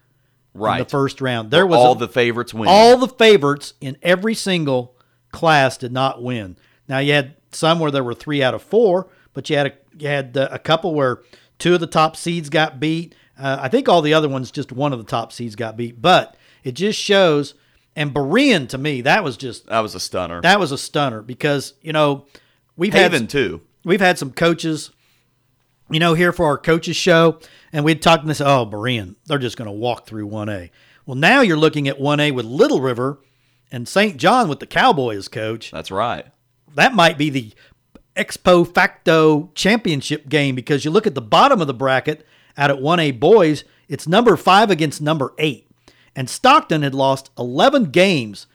in 0.55 0.61
right. 0.61 0.79
the 0.79 0.89
first 0.89 1.19
round. 1.19 1.51
There 1.51 1.67
was 1.67 1.77
all 1.77 1.97
a- 1.97 1.99
the 1.99 2.07
favorites 2.07 2.53
win. 2.53 2.69
all 2.69 2.95
the 2.95 3.09
favorites 3.09 3.73
in 3.81 3.97
every 4.01 4.35
single 4.35 4.95
class 5.33 5.77
did 5.77 5.91
not 5.91 6.23
win. 6.23 6.55
Now 6.87 6.99
you 6.99 7.11
had 7.11 7.35
some 7.51 7.79
where 7.79 7.91
there 7.91 8.05
were 8.05 8.13
three 8.13 8.41
out 8.41 8.53
of 8.53 8.63
four, 8.63 9.09
but 9.33 9.49
you 9.49 9.57
had 9.57 9.67
a, 9.67 9.73
you 9.97 10.07
had 10.07 10.35
a 10.37 10.59
couple 10.59 10.93
where 10.93 11.21
two 11.57 11.73
of 11.73 11.79
the 11.79 11.87
top 11.87 12.15
seeds 12.15 12.49
got 12.49 12.79
beat. 12.79 13.15
Uh, 13.37 13.57
I 13.61 13.69
think 13.69 13.87
all 13.87 14.01
the 14.01 14.13
other 14.13 14.29
ones 14.29 14.51
just 14.51 14.71
one 14.71 14.91
of 14.93 14.99
the 14.99 15.05
top 15.05 15.31
seeds 15.31 15.55
got 15.55 15.77
beat. 15.77 16.01
But 16.01 16.35
it 16.63 16.73
just 16.73 16.99
shows. 16.99 17.53
And 17.95 18.13
Berean 18.13 18.69
to 18.69 18.77
me, 18.77 19.01
that 19.01 19.23
was 19.23 19.35
just 19.35 19.67
that 19.67 19.79
was 19.79 19.95
a 19.95 19.99
stunner. 19.99 20.41
that 20.41 20.59
was 20.59 20.71
a 20.71 20.77
stunner 20.77 21.21
because 21.21 21.73
you 21.81 21.91
know 21.91 22.25
we've 22.77 22.93
Haven 22.93 23.23
had 23.23 23.29
too. 23.29 23.61
we've 23.83 23.99
had 23.99 24.17
some 24.17 24.31
coaches, 24.31 24.91
you 25.89 25.99
know, 25.99 26.13
here 26.13 26.31
for 26.31 26.45
our 26.45 26.57
coaches 26.57 26.95
show, 26.95 27.39
and 27.73 27.83
we'd 27.83 28.01
talk 28.01 28.21
and 28.21 28.29
they 28.29 28.35
say, 28.35 28.45
"Oh, 28.45 28.65
Berean, 28.65 29.15
they're 29.25 29.37
just 29.37 29.57
going 29.57 29.65
to 29.65 29.71
walk 29.71 30.05
through 30.05 30.27
one 30.27 30.49
A." 30.49 30.71
Well, 31.05 31.15
now 31.15 31.41
you're 31.41 31.57
looking 31.57 31.87
at 31.87 31.99
one 31.99 32.19
A 32.19 32.31
with 32.31 32.45
Little 32.45 32.79
River 32.79 33.19
and 33.71 33.87
St. 33.87 34.17
John 34.17 34.47
with 34.47 34.59
the 34.59 34.67
Cowboys 34.67 35.27
coach. 35.27 35.71
That's 35.71 35.91
right. 35.91 36.25
That 36.75 36.93
might 36.93 37.17
be 37.17 37.29
the 37.31 37.53
expo 38.19 38.67
facto 38.71 39.49
championship 39.55 40.27
game 40.27 40.53
because 40.53 40.83
you 40.83 40.91
look 40.91 41.07
at 41.07 41.15
the 41.15 41.21
bottom 41.21 41.61
of 41.61 41.67
the 41.67 41.73
bracket 41.73 42.25
out 42.57 42.69
at 42.69 42.81
one 42.81 42.99
A 42.99 43.11
boys, 43.11 43.63
it's 43.87 44.07
number 44.07 44.35
five 44.35 44.69
against 44.69 45.01
number 45.01 45.33
eight, 45.37 45.71
and 46.15 46.29
Stockton 46.29 46.83
had 46.83 46.93
lost 46.93 47.31
11 47.37 47.85
games 47.85 48.47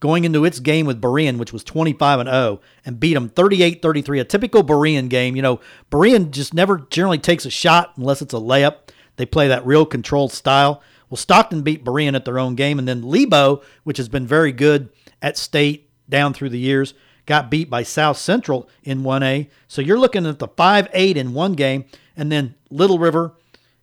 going 0.00 0.24
into 0.24 0.44
its 0.44 0.58
game 0.58 0.84
with 0.84 1.00
Berean, 1.00 1.38
which 1.38 1.52
was 1.52 1.62
25 1.62 2.20
and 2.20 2.28
0, 2.28 2.60
and 2.84 2.98
beat 2.98 3.14
them 3.14 3.28
38 3.28 3.80
33. 3.80 4.18
A 4.18 4.24
typical 4.24 4.64
Berean 4.64 5.08
game. 5.08 5.36
You 5.36 5.42
know, 5.42 5.60
Berean 5.90 6.32
just 6.32 6.52
never 6.52 6.78
generally 6.90 7.18
takes 7.18 7.46
a 7.46 7.50
shot 7.50 7.92
unless 7.96 8.20
it's 8.20 8.34
a 8.34 8.38
layup. 8.38 8.88
They 9.16 9.26
play 9.26 9.46
that 9.48 9.64
real 9.64 9.86
controlled 9.86 10.32
style. 10.32 10.82
Well, 11.08 11.16
Stockton 11.16 11.62
beat 11.62 11.84
Berean 11.84 12.16
at 12.16 12.24
their 12.24 12.40
own 12.40 12.56
game, 12.56 12.78
and 12.80 12.88
then 12.88 13.02
Lebo, 13.02 13.62
which 13.84 13.98
has 13.98 14.08
been 14.08 14.26
very 14.26 14.50
good 14.50 14.88
at 15.20 15.36
state 15.36 15.88
down 16.08 16.34
through 16.34 16.48
the 16.48 16.58
years, 16.58 16.94
got 17.26 17.50
beat 17.50 17.70
by 17.70 17.82
South 17.82 18.16
Central 18.16 18.68
in 18.82 19.02
1A. 19.02 19.48
So 19.68 19.82
you're 19.82 19.98
looking 19.98 20.26
at 20.26 20.38
the 20.38 20.48
5 20.48 20.88
8 20.92 21.16
in 21.16 21.34
one 21.34 21.54
game, 21.54 21.84
and 22.16 22.30
then 22.30 22.54
Little 22.70 22.98
River, 22.98 23.32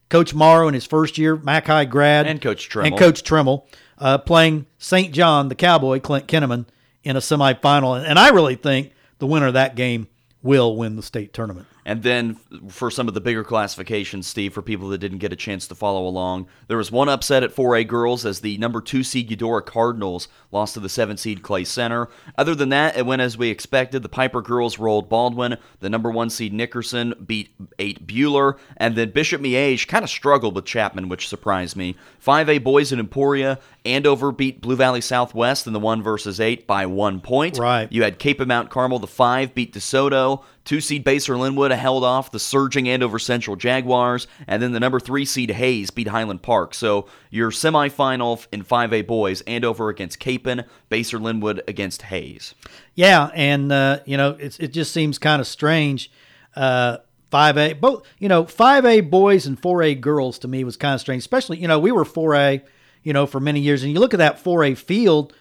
Coach 0.09 0.33
Morrow 0.33 0.67
in 0.67 0.73
his 0.73 0.85
first 0.85 1.17
year, 1.17 1.35
Mac 1.35 1.67
High 1.67 1.85
grad, 1.85 2.27
And 2.27 2.41
Coach 2.41 2.65
and 2.75 2.85
Tremmel. 2.93 2.97
Coach 2.97 3.23
Tremmel, 3.23 3.65
uh, 3.97 4.17
playing 4.17 4.65
St. 4.77 5.13
John, 5.13 5.49
the 5.49 5.55
Cowboy, 5.55 5.99
Clint 5.99 6.27
Kinneman, 6.27 6.65
in 7.03 7.15
a 7.15 7.19
semifinal. 7.19 8.03
And 8.03 8.17
I 8.19 8.29
really 8.29 8.55
think 8.55 8.93
the 9.19 9.27
winner 9.27 9.47
of 9.47 9.53
that 9.53 9.75
game 9.75 10.07
will 10.41 10.75
win 10.75 10.95
the 10.95 11.03
state 11.03 11.33
tournament. 11.33 11.67
And 11.89 12.03
then 12.03 12.35
for 12.67 12.91
some 12.91 13.07
of 13.07 13.15
the 13.15 13.19
bigger 13.19 13.43
classifications, 13.43 14.27
Steve, 14.27 14.53
for 14.53 14.61
people 14.61 14.89
that 14.89 14.99
didn't 14.99 15.17
get 15.17 15.33
a 15.33 15.35
chance 15.35 15.65
to 15.67 15.73
follow 15.73 16.05
along, 16.07 16.45
there 16.67 16.77
was 16.77 16.91
one 16.91 17.09
upset 17.09 17.41
at 17.41 17.55
4A 17.55 17.87
girls 17.87 18.27
as 18.27 18.41
the 18.41 18.59
number 18.59 18.79
two 18.79 19.01
seed 19.01 19.31
Eudora 19.31 19.63
Cardinals 19.63 20.27
lost 20.51 20.75
to 20.75 20.79
the 20.79 20.87
seven 20.87 21.17
seed 21.17 21.41
Clay 21.41 21.63
Center. 21.63 22.07
Other 22.37 22.53
than 22.53 22.69
that, 22.69 22.95
it 22.95 23.07
went 23.07 23.23
as 23.23 23.39
we 23.39 23.49
expected. 23.49 24.03
The 24.03 24.09
Piper 24.09 24.43
girls 24.43 24.77
rolled 24.77 25.09
Baldwin. 25.09 25.57
The 25.79 25.89
number 25.89 26.11
one 26.11 26.29
seed 26.29 26.53
Nickerson 26.53 27.15
beat 27.25 27.55
eight 27.79 28.05
Buhler, 28.05 28.59
and 28.77 28.95
then 28.95 29.09
Bishop 29.09 29.41
Miege 29.41 29.87
kind 29.87 30.03
of 30.03 30.11
struggled 30.11 30.53
with 30.53 30.65
Chapman, 30.65 31.09
which 31.09 31.27
surprised 31.27 31.75
me. 31.75 31.95
5A 32.23 32.63
boys 32.63 32.91
in 32.91 32.99
Emporia. 32.99 33.57
Andover 33.83 34.31
beat 34.31 34.61
Blue 34.61 34.75
Valley 34.75 35.01
Southwest 35.01 35.65
in 35.65 35.73
the 35.73 35.79
one 35.79 36.03
versus 36.03 36.39
eight 36.39 36.67
by 36.67 36.85
one 36.85 37.19
point. 37.19 37.57
Right. 37.57 37.91
You 37.91 38.03
had 38.03 38.19
Kapaun 38.19 38.45
Mount 38.45 38.69
Carmel, 38.69 38.99
the 38.99 39.07
five, 39.07 39.55
beat 39.55 39.73
DeSoto. 39.73 40.43
Two 40.69 40.81
seed 40.81 41.03
Basehor 41.03 41.35
Linwood 41.35 41.71
held 41.71 42.03
off 42.03 42.29
the 42.29 42.37
surging 42.37 42.87
Andover 42.87 43.17
Central 43.17 43.55
Jaguars. 43.55 44.27
And 44.45 44.61
then 44.61 44.71
the 44.71 44.79
number 44.79 44.99
three 44.99 45.25
seed 45.25 45.49
Hays 45.49 45.89
beat 45.89 46.09
Highland 46.09 46.43
Park. 46.43 46.75
So 46.75 47.07
your 47.31 47.49
semifinal 47.49 48.45
in 48.51 48.63
5A 48.63 49.07
boys, 49.07 49.41
Andover 49.47 49.89
against 49.89 50.19
Kapaun, 50.19 50.65
Basehor 50.91 51.19
Linwood 51.19 51.63
against 51.67 52.03
Hays. 52.03 52.53
Yeah, 52.93 53.31
and 53.33 53.71
uh, 53.71 54.01
you 54.05 54.15
know, 54.15 54.37
it 54.39 54.67
just 54.67 54.93
seems 54.93 55.17
kind 55.17 55.41
of 55.41 55.47
strange. 55.47 56.11
Uh, 56.55 56.97
5A, 57.31 57.79
both 57.79 58.05
you 58.19 58.29
know, 58.29 58.43
5A 58.43 59.09
boys 59.09 59.47
and 59.47 59.59
4A 59.59 59.99
girls 59.99 60.37
to 60.37 60.47
me 60.47 60.63
was 60.63 60.77
kind 60.77 60.93
of 60.93 61.01
strange. 61.01 61.21
Especially, 61.21 61.57
you 61.57 61.67
know, 61.67 61.79
we 61.79 61.91
were 61.91 62.05
4A, 62.05 62.61
you 63.01 63.11
know, 63.11 63.25
for 63.25 63.39
many 63.39 63.59
years, 63.59 63.81
and 63.81 63.91
you 63.91 63.99
look 63.99 64.13
at 64.13 64.19
that 64.19 64.43
4A 64.43 64.77
field, 64.77 65.33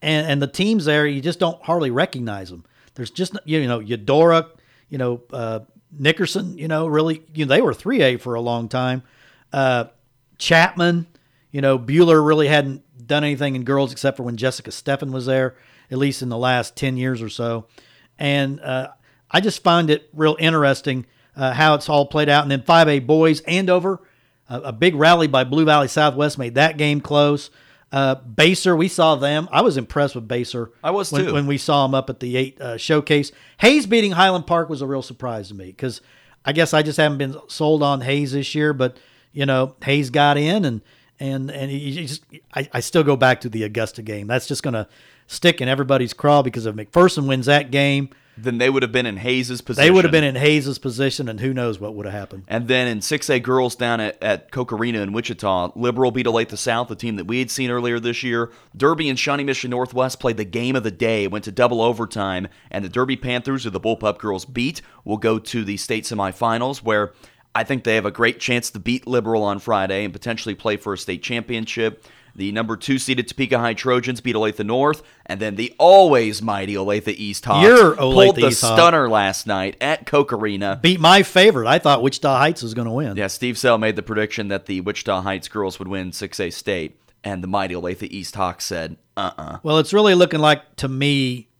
and, 0.00 0.26
and 0.26 0.40
the 0.40 0.46
teams 0.46 0.86
there, 0.86 1.06
you 1.06 1.20
just 1.20 1.38
don't 1.38 1.62
hardly 1.64 1.90
recognize 1.90 2.48
them. 2.48 2.64
There's 2.94 3.10
just 3.10 3.36
you 3.44 3.66
know, 3.68 3.80
Eudora, 3.80 4.48
you 4.90 4.98
know, 4.98 5.22
uh, 5.32 5.60
Nickerson, 5.90 6.58
you 6.58 6.68
know, 6.68 6.86
really, 6.86 7.22
you 7.32 7.46
know, 7.46 7.54
they 7.54 7.62
were 7.62 7.72
3A 7.72 8.20
for 8.20 8.34
a 8.34 8.40
long 8.40 8.68
time. 8.68 9.02
Uh, 9.52 9.86
Chapman, 10.38 11.06
you 11.50 11.60
know, 11.60 11.78
Buhler 11.78 12.24
really 12.24 12.48
hadn't 12.48 12.82
done 13.06 13.24
anything 13.24 13.56
in 13.56 13.64
girls 13.64 13.92
except 13.92 14.16
for 14.16 14.22
when 14.22 14.36
Jessica 14.36 14.70
Steffen 14.70 15.10
was 15.10 15.26
there, 15.26 15.56
at 15.90 15.98
least 15.98 16.22
in 16.22 16.28
the 16.28 16.38
last 16.38 16.76
10 16.76 16.96
years 16.96 17.22
or 17.22 17.28
so. 17.28 17.66
And 18.18 18.60
uh, 18.60 18.88
I 19.30 19.40
just 19.40 19.62
find 19.62 19.90
it 19.90 20.08
real 20.12 20.36
interesting 20.38 21.06
uh, 21.36 21.52
how 21.52 21.74
it's 21.74 21.88
all 21.88 22.06
played 22.06 22.28
out. 22.28 22.42
And 22.42 22.50
then 22.50 22.62
5A 22.62 23.06
boys, 23.06 23.40
Andover, 23.42 24.00
uh, 24.48 24.60
a 24.64 24.72
big 24.72 24.94
rally 24.94 25.26
by 25.26 25.44
Blue 25.44 25.64
Valley 25.64 25.88
Southwest 25.88 26.38
made 26.38 26.54
that 26.54 26.76
game 26.76 27.00
close. 27.00 27.50
Uh, 27.92 28.16
Basehor, 28.16 28.78
we 28.78 28.88
saw 28.88 29.16
them. 29.16 29.48
I 29.50 29.62
was 29.62 29.76
impressed 29.76 30.14
with 30.14 30.28
Basehor. 30.28 30.70
I 30.82 30.92
was 30.92 31.10
when, 31.10 31.26
too. 31.26 31.32
when 31.32 31.46
we 31.46 31.58
saw 31.58 31.84
him 31.84 31.94
up 31.94 32.08
at 32.08 32.20
the 32.20 32.36
eight 32.36 32.60
uh, 32.60 32.76
showcase. 32.76 33.32
Hays 33.58 33.86
beating 33.86 34.12
Highland 34.12 34.46
Park 34.46 34.68
was 34.68 34.80
a 34.80 34.86
real 34.86 35.02
surprise 35.02 35.48
to 35.48 35.54
me 35.54 35.66
because 35.66 36.00
I 36.44 36.52
guess 36.52 36.72
I 36.72 36.82
just 36.82 36.98
haven't 36.98 37.18
been 37.18 37.36
sold 37.48 37.82
on 37.82 38.00
Hays 38.00 38.32
this 38.32 38.54
year. 38.54 38.72
But 38.72 38.96
you 39.32 39.44
know, 39.44 39.74
Hays 39.82 40.10
got 40.10 40.36
in, 40.36 40.64
and 40.64 40.82
and 41.18 41.50
and 41.50 41.70
he 41.70 42.06
just 42.06 42.24
I, 42.54 42.68
I 42.72 42.80
still 42.80 43.02
go 43.02 43.16
back 43.16 43.40
to 43.42 43.48
the 43.48 43.64
Augusta 43.64 44.02
game. 44.02 44.28
That's 44.28 44.46
just 44.46 44.62
going 44.62 44.74
to 44.74 44.88
stick 45.26 45.60
in 45.60 45.68
everybody's 45.68 46.12
craw 46.12 46.42
because 46.42 46.66
if 46.66 46.74
McPherson 46.74 47.26
wins 47.26 47.46
that 47.46 47.70
game, 47.70 48.10
Then 48.42 48.58
they 48.58 48.70
would 48.70 48.82
have 48.82 48.92
been 48.92 49.06
in 49.06 49.16
Hays' 49.16 49.60
position. 49.60 49.86
they 49.86 49.90
would 49.90 50.04
have 50.04 50.12
been 50.12 50.24
in 50.24 50.36
Hays' 50.36 50.78
position, 50.78 51.28
and 51.28 51.40
who 51.40 51.52
knows 51.52 51.78
what 51.78 51.94
would 51.94 52.06
have 52.06 52.14
happened. 52.14 52.44
And 52.48 52.68
then 52.68 52.88
in 52.88 53.00
6A 53.00 53.42
girls 53.42 53.76
down 53.76 54.00
at, 54.00 54.22
at 54.22 54.50
Koch 54.50 54.72
Arena 54.72 55.00
in 55.00 55.12
Wichita, 55.12 55.72
Liberal 55.76 56.10
beat 56.10 56.26
Olathe 56.26 56.56
South, 56.56 56.88
the 56.88 56.96
team 56.96 57.16
that 57.16 57.26
we 57.26 57.38
had 57.38 57.50
seen 57.50 57.70
earlier 57.70 58.00
this 58.00 58.22
year. 58.22 58.50
Derby 58.76 59.08
and 59.08 59.18
Shawnee 59.18 59.44
Mission 59.44 59.70
Northwest 59.70 60.20
played 60.20 60.36
the 60.36 60.44
game 60.44 60.76
of 60.76 60.82
the 60.82 60.90
day, 60.90 61.26
went 61.26 61.44
to 61.44 61.52
double 61.52 61.80
overtime, 61.82 62.48
and 62.70 62.84
the 62.84 62.88
Derby 62.88 63.16
Panthers, 63.16 63.64
who 63.64 63.70
the 63.70 63.80
Bullpup 63.80 64.18
girls 64.18 64.44
beat, 64.44 64.82
will 65.04 65.18
go 65.18 65.38
to 65.38 65.64
the 65.64 65.76
state 65.76 66.04
semifinals, 66.04 66.78
where 66.78 67.12
I 67.54 67.64
think 67.64 67.84
they 67.84 67.96
have 67.96 68.06
a 68.06 68.10
great 68.10 68.38
chance 68.38 68.70
to 68.70 68.78
beat 68.78 69.06
Liberal 69.06 69.42
on 69.42 69.58
Friday 69.58 70.04
and 70.04 70.12
potentially 70.12 70.54
play 70.54 70.76
for 70.76 70.92
a 70.92 70.98
state 70.98 71.22
championship. 71.22 72.04
The 72.40 72.52
number 72.52 72.78
two 72.78 72.98
seeded 72.98 73.28
Topeka 73.28 73.58
High 73.58 73.74
Trojans 73.74 74.22
beat 74.22 74.34
Olathe 74.34 74.64
North, 74.64 75.02
and 75.26 75.40
then 75.40 75.56
the 75.56 75.74
always 75.76 76.40
mighty 76.40 76.72
Olathe 76.72 77.08
East 77.08 77.44
Hawks 77.44 77.68
Your 77.68 77.94
pulled 77.94 78.36
the 78.36 78.46
East 78.46 78.60
stunner 78.60 79.10
last 79.10 79.46
night 79.46 79.76
at 79.78 80.06
Koch 80.06 80.32
Arena. 80.32 80.78
Beat 80.80 81.00
my 81.00 81.22
favorite. 81.22 81.68
I 81.68 81.78
thought 81.78 82.00
Wichita 82.00 82.38
Heights 82.38 82.62
was 82.62 82.72
going 82.72 82.86
to 82.86 82.92
win. 82.92 83.18
Yeah, 83.18 83.26
Steve 83.26 83.58
Sell 83.58 83.76
made 83.76 83.94
the 83.94 84.02
prediction 84.02 84.48
that 84.48 84.64
the 84.64 84.80
Wichita 84.80 85.20
Heights 85.20 85.48
girls 85.48 85.78
would 85.78 85.88
win 85.88 86.12
6A 86.12 86.50
state, 86.50 86.98
and 87.22 87.42
the 87.44 87.46
mighty 87.46 87.74
Olathe 87.74 88.04
East 88.04 88.34
Hawks 88.36 88.64
said, 88.64 88.96
uh 89.18 89.32
uh 89.36 89.58
Well, 89.62 89.76
it's 89.78 89.92
really 89.92 90.14
looking 90.14 90.40
like 90.40 90.76
to 90.76 90.88
me, 90.88 91.50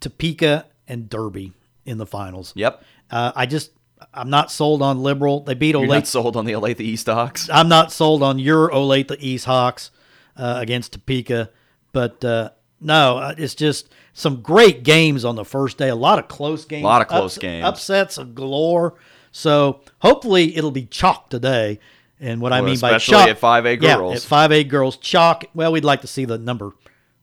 Topeka 0.00 0.66
and 0.88 1.08
Derby 1.08 1.52
in 1.84 1.98
the 1.98 2.06
finals. 2.06 2.52
Yep. 2.56 2.82
Uh, 3.08 3.30
I 3.36 3.46
just 3.46 3.70
I'm 4.12 4.30
not 4.30 4.50
sold 4.50 4.82
on 4.82 5.00
Liberal. 5.00 5.44
They 5.44 5.54
beat 5.54 5.76
You're 5.76 5.86
not 5.86 6.02
Olathe. 6.02 6.06
sold 6.08 6.36
on 6.36 6.44
the 6.44 6.54
Olathe 6.54 6.80
East 6.80 7.06
Hawks? 7.06 7.48
I'm 7.52 7.68
not 7.68 7.92
sold 7.92 8.24
on 8.24 8.40
your 8.40 8.68
Olathe 8.70 9.14
East 9.20 9.44
Hawks 9.44 9.92
uh, 10.36 10.56
against 10.60 10.92
Topeka, 10.92 11.50
but 11.92 12.24
uh, 12.24 12.50
no, 12.80 13.18
uh, 13.18 13.34
it's 13.38 13.54
just 13.54 13.88
some 14.12 14.40
great 14.42 14.82
games 14.82 15.24
on 15.24 15.36
the 15.36 15.44
first 15.44 15.78
day. 15.78 15.88
A 15.88 15.94
lot 15.94 16.18
of 16.18 16.28
close 16.28 16.64
games. 16.64 16.82
A 16.84 16.86
lot 16.86 17.02
of 17.02 17.08
close 17.08 17.38
games. 17.38 17.64
Upsets 17.64 18.18
of 18.18 18.34
galore. 18.34 18.94
So 19.32 19.80
hopefully 20.00 20.56
it'll 20.56 20.70
be 20.70 20.86
chalk 20.86 21.30
today. 21.30 21.80
And 22.20 22.40
what 22.40 22.52
I 22.52 22.60
mean 22.60 22.78
by 22.78 22.92
especially 22.92 23.32
chalk, 23.32 23.62
at 23.62 23.64
5A 23.64 23.80
girls. 23.80 24.12
yeah, 24.30 24.38
at 24.38 24.50
5A 24.50 24.68
girls, 24.68 24.96
chalk. 24.96 25.44
Well, 25.54 25.72
we'd 25.72 25.84
like 25.84 26.02
to 26.02 26.06
see 26.06 26.24
the 26.24 26.38
number 26.38 26.72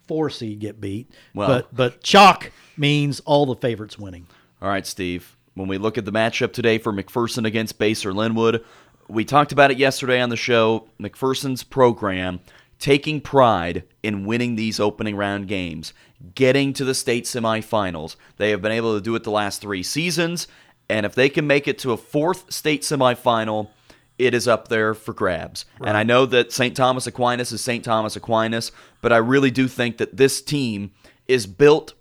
four 0.07 0.29
seed 0.29 0.59
get 0.59 0.81
beat, 0.81 1.09
Well- 1.33 1.47
but 1.47 1.75
but 1.75 2.03
chalk 2.03 2.51
means 2.77 3.21
all 3.21 3.45
the 3.45 3.55
favorites 3.55 3.97
winning. 3.97 4.27
All 4.61 4.67
right, 4.69 4.85
Steve. 4.85 5.37
When 5.53 5.67
we 5.67 5.77
look 5.77 5.97
at 5.97 6.05
the 6.05 6.11
matchup 6.11 6.53
today 6.53 6.77
for 6.77 6.91
McPherson 6.93 7.45
against 7.45 7.77
Basehor 7.79 8.13
Linwood, 8.13 8.63
we 9.07 9.25
talked 9.25 9.51
about 9.51 9.71
it 9.71 9.77
yesterday 9.77 10.21
on 10.21 10.29
the 10.29 10.37
show. 10.37 10.87
McPherson's 10.99 11.63
program 11.63 12.39
taking 12.81 13.21
pride 13.21 13.83
in 14.03 14.25
winning 14.25 14.55
these 14.55 14.79
opening 14.79 15.15
round 15.15 15.47
games, 15.47 15.93
getting 16.35 16.73
to 16.73 16.83
the 16.83 16.95
state 16.95 17.23
semifinals. 17.23 18.17
They 18.35 18.49
have 18.49 18.61
been 18.61 18.71
able 18.73 18.95
to 18.95 19.01
do 19.01 19.15
it 19.15 19.23
the 19.23 19.31
last 19.31 19.61
three 19.61 19.83
seasons, 19.83 20.47
and 20.89 21.05
if 21.05 21.15
they 21.15 21.29
can 21.29 21.47
make 21.47 21.67
it 21.67 21.79
to 21.79 21.93
a 21.93 21.97
fourth 21.97 22.51
state 22.51 22.81
semifinal, 22.81 23.69
it 24.17 24.33
is 24.33 24.47
up 24.47 24.67
there 24.67 24.93
for 24.93 25.13
grabs. 25.13 25.63
And 25.83 25.95
I 25.95 26.03
know 26.03 26.25
that 26.25 26.51
St. 26.51 26.75
Thomas 26.75 27.07
Aquinas 27.07 27.51
is 27.51 27.61
St. 27.61 27.85
Thomas 27.85 28.15
Aquinas, 28.15 28.71
but 29.01 29.13
I 29.13 29.17
really 29.17 29.51
do 29.51 29.67
think 29.67 29.97
that 29.97 30.17
this 30.17 30.41
team 30.41 30.91
is 31.27 31.47
built 31.47 31.93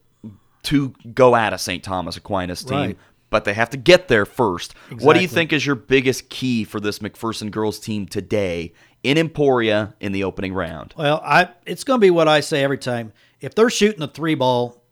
to 0.62 0.94
go 1.14 1.36
at 1.36 1.52
a 1.52 1.58
St. 1.58 1.82
Thomas 1.82 2.16
Aquinas 2.16 2.64
team, 2.64 2.78
Right. 2.78 2.98
But 3.30 3.44
they 3.44 3.54
have 3.54 3.70
to 3.70 3.76
get 3.76 4.08
there 4.08 4.26
first. 4.26 4.74
What 4.98 5.14
do 5.14 5.22
you 5.22 5.28
think 5.28 5.52
is 5.52 5.64
your 5.64 5.76
biggest 5.76 6.28
key 6.28 6.64
for 6.64 6.80
this 6.80 6.98
McPherson 6.98 7.50
girls 7.50 7.78
team 7.78 8.06
today 8.06 8.72
in 9.02 9.16
Emporia 9.16 9.94
in 10.00 10.12
the 10.12 10.24
opening 10.24 10.52
round? 10.52 10.94
Well, 10.96 11.22
I 11.24 11.48
it's 11.64 11.84
going 11.84 12.00
to 12.00 12.04
be 12.04 12.10
what 12.10 12.28
I 12.28 12.40
say 12.40 12.62
every 12.62 12.78
time. 12.78 13.12
If 13.40 13.54
they're 13.54 13.70
shooting 13.70 14.02
a 14.02 14.08
three 14.08 14.34
ball, 14.34 14.82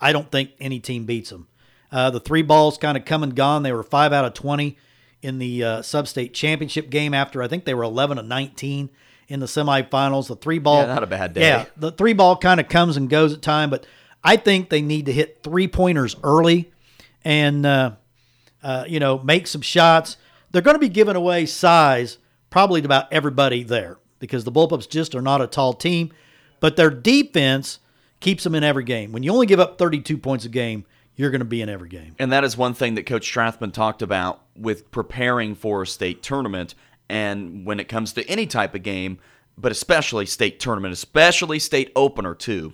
I 0.00 0.12
don't 0.12 0.30
think 0.30 0.50
any 0.58 0.80
team 0.80 1.04
beats 1.04 1.30
them. 1.30 1.48
Uh, 1.92 2.10
the 2.10 2.20
three 2.20 2.42
balls 2.42 2.78
kind 2.78 2.96
of 2.96 3.04
come 3.04 3.22
and 3.22 3.36
gone. 3.36 3.62
They 3.62 3.72
were 3.72 3.82
five 3.82 4.12
out 4.12 4.24
of 4.24 4.34
twenty 4.34 4.78
in 5.22 5.38
the 5.38 5.64
uh, 5.64 5.82
sub-state 5.82 6.34
championship 6.34 6.90
game. 6.90 7.14
After 7.14 7.42
I 7.42 7.48
think 7.48 7.64
they 7.64 7.74
were 7.74 7.84
eleven 7.84 8.18
and 8.18 8.28
nineteen 8.28 8.90
in 9.28 9.40
the 9.40 9.46
semifinals. 9.46 10.28
The 10.28 10.36
three 10.36 10.58
ball, 10.58 10.80
Yeah, 10.82 10.86
not 10.86 11.02
a 11.02 11.06
bad 11.06 11.34
day. 11.34 11.42
Yeah, 11.42 11.66
the 11.76 11.92
three 11.92 12.12
ball 12.12 12.36
kind 12.36 12.60
of 12.60 12.68
comes 12.68 12.96
and 12.96 13.08
goes 13.08 13.32
at 13.32 13.42
time, 13.42 13.70
but 13.70 13.86
I 14.22 14.36
think 14.36 14.70
they 14.70 14.82
need 14.82 15.06
to 15.06 15.12
hit 15.12 15.42
three 15.42 15.68
pointers 15.68 16.16
early, 16.24 16.72
and 17.24 17.64
uh, 17.64 17.92
uh, 18.62 18.84
you 18.86 19.00
know 19.00 19.18
make 19.18 19.46
some 19.46 19.62
shots. 19.62 20.16
They're 20.50 20.62
going 20.62 20.76
to 20.76 20.80
be 20.80 20.88
giving 20.88 21.16
away 21.16 21.46
size 21.46 22.18
probably 22.50 22.80
to 22.80 22.86
about 22.86 23.12
everybody 23.12 23.64
there 23.64 23.98
because 24.20 24.44
the 24.44 24.52
Bullpups 24.52 24.88
just 24.88 25.14
are 25.14 25.22
not 25.22 25.42
a 25.42 25.46
tall 25.46 25.72
team, 25.72 26.12
but 26.60 26.76
their 26.76 26.90
defense 26.90 27.80
keeps 28.20 28.44
them 28.44 28.54
in 28.54 28.62
every 28.62 28.84
game. 28.84 29.12
When 29.12 29.22
you 29.22 29.32
only 29.32 29.46
give 29.46 29.60
up 29.60 29.76
32 29.76 30.16
points 30.16 30.44
a 30.44 30.48
game, 30.48 30.84
you're 31.16 31.30
going 31.30 31.40
to 31.40 31.44
be 31.44 31.60
in 31.60 31.68
every 31.68 31.88
game. 31.88 32.14
And 32.18 32.32
that 32.32 32.44
is 32.44 32.56
one 32.56 32.74
thing 32.74 32.94
that 32.94 33.06
Coach 33.06 33.30
Strathman 33.30 33.72
talked 33.72 34.02
about 34.02 34.42
with 34.56 34.90
preparing 34.90 35.54
for 35.54 35.82
a 35.82 35.86
state 35.86 36.22
tournament. 36.22 36.74
And 37.08 37.66
when 37.66 37.80
it 37.80 37.88
comes 37.88 38.12
to 38.14 38.28
any 38.28 38.46
type 38.46 38.74
of 38.74 38.82
game, 38.82 39.18
but 39.58 39.70
especially 39.70 40.26
state 40.26 40.58
tournament, 40.58 40.92
especially 40.92 41.58
state 41.58 41.92
opener 41.94 42.34
too, 42.34 42.72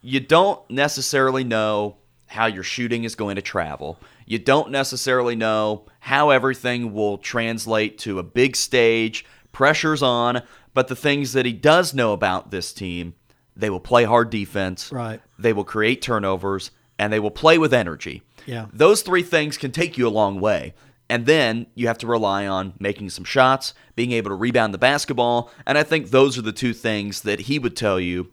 you 0.00 0.20
don't 0.20 0.68
necessarily 0.70 1.44
know 1.44 1.96
how 2.26 2.46
your 2.46 2.62
shooting 2.62 3.04
is 3.04 3.14
going 3.14 3.36
to 3.36 3.42
travel. 3.42 3.98
You 4.26 4.38
don't 4.38 4.70
necessarily 4.70 5.36
know 5.36 5.86
how 6.00 6.30
everything 6.30 6.92
will 6.92 7.18
translate 7.18 7.98
to 8.00 8.18
a 8.18 8.24
big 8.24 8.56
stage, 8.56 9.24
pressure's 9.52 10.02
on, 10.02 10.42
but 10.74 10.88
the 10.88 10.96
things 10.96 11.32
that 11.32 11.46
he 11.46 11.52
does 11.52 11.94
know 11.94 12.12
about 12.12 12.50
this 12.50 12.72
team, 12.72 13.14
they 13.56 13.70
will 13.70 13.80
play 13.80 14.04
hard 14.04 14.30
defense. 14.30 14.92
Right. 14.92 15.20
They 15.38 15.52
will 15.52 15.64
create 15.64 16.02
turnovers 16.02 16.70
and 16.98 17.12
they 17.12 17.20
will 17.20 17.30
play 17.30 17.58
with 17.58 17.72
energy. 17.72 18.22
Yeah. 18.44 18.66
Those 18.72 19.02
three 19.02 19.22
things 19.22 19.56
can 19.56 19.72
take 19.72 19.96
you 19.96 20.06
a 20.06 20.10
long 20.10 20.40
way. 20.40 20.74
And 21.08 21.24
then 21.24 21.66
you 21.74 21.86
have 21.86 21.98
to 21.98 22.06
rely 22.06 22.46
on 22.46 22.74
making 22.80 23.10
some 23.10 23.24
shots, 23.24 23.74
being 23.94 24.12
able 24.12 24.30
to 24.30 24.34
rebound 24.34 24.74
the 24.74 24.78
basketball. 24.78 25.52
And 25.64 25.78
I 25.78 25.84
think 25.84 26.10
those 26.10 26.36
are 26.36 26.42
the 26.42 26.52
two 26.52 26.72
things 26.72 27.22
that 27.22 27.40
he 27.40 27.58
would 27.58 27.76
tell 27.76 28.00
you 28.00 28.32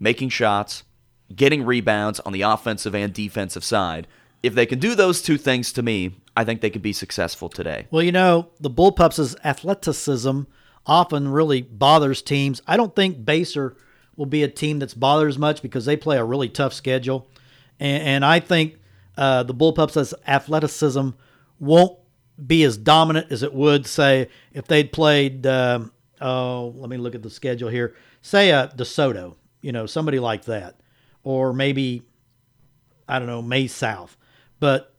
making 0.00 0.30
shots, 0.30 0.82
getting 1.34 1.64
rebounds 1.64 2.20
on 2.20 2.32
the 2.32 2.42
offensive 2.42 2.94
and 2.94 3.12
defensive 3.12 3.64
side. 3.64 4.06
If 4.42 4.54
they 4.54 4.66
can 4.66 4.78
do 4.78 4.94
those 4.94 5.22
two 5.22 5.38
things 5.38 5.72
to 5.72 5.82
me, 5.82 6.20
I 6.36 6.44
think 6.44 6.60
they 6.60 6.70
could 6.70 6.82
be 6.82 6.92
successful 6.92 7.48
today. 7.48 7.86
Well, 7.90 8.02
you 8.02 8.12
know, 8.12 8.50
the 8.60 8.70
Bullpups' 8.70 9.34
athleticism 9.42 10.42
often 10.84 11.28
really 11.28 11.62
bothers 11.62 12.22
teams. 12.22 12.62
I 12.66 12.76
don't 12.76 12.94
think 12.94 13.24
Basehor 13.24 13.74
will 14.14 14.26
be 14.26 14.42
a 14.42 14.48
team 14.48 14.78
that's 14.78 14.94
bothered 14.94 15.28
as 15.28 15.38
much 15.38 15.62
because 15.62 15.84
they 15.84 15.96
play 15.96 16.16
a 16.16 16.24
really 16.24 16.48
tough 16.48 16.72
schedule. 16.72 17.28
And, 17.80 18.02
and 18.02 18.24
I 18.24 18.40
think 18.40 18.76
uh, 19.16 19.42
the 19.42 19.54
Bullpups' 19.54 20.14
athleticism 20.26 21.10
won't 21.58 21.98
be 22.44 22.62
as 22.64 22.76
dominant 22.76 23.32
as 23.32 23.42
it 23.42 23.52
would, 23.52 23.86
say, 23.86 24.28
if 24.52 24.66
they'd 24.66 24.92
played, 24.92 25.46
um, 25.46 25.90
oh, 26.20 26.72
let 26.76 26.90
me 26.90 26.98
look 26.98 27.14
at 27.14 27.22
the 27.22 27.30
schedule 27.30 27.70
here. 27.70 27.94
Say 28.20 28.50
a 28.50 28.70
DeSoto, 28.76 29.36
you 29.62 29.72
know, 29.72 29.86
somebody 29.86 30.18
like 30.18 30.44
that. 30.44 30.80
Or 31.26 31.52
maybe, 31.52 32.04
I 33.08 33.18
don't 33.18 33.26
know, 33.26 33.42
Maize 33.42 33.74
South. 33.74 34.16
But 34.60 34.94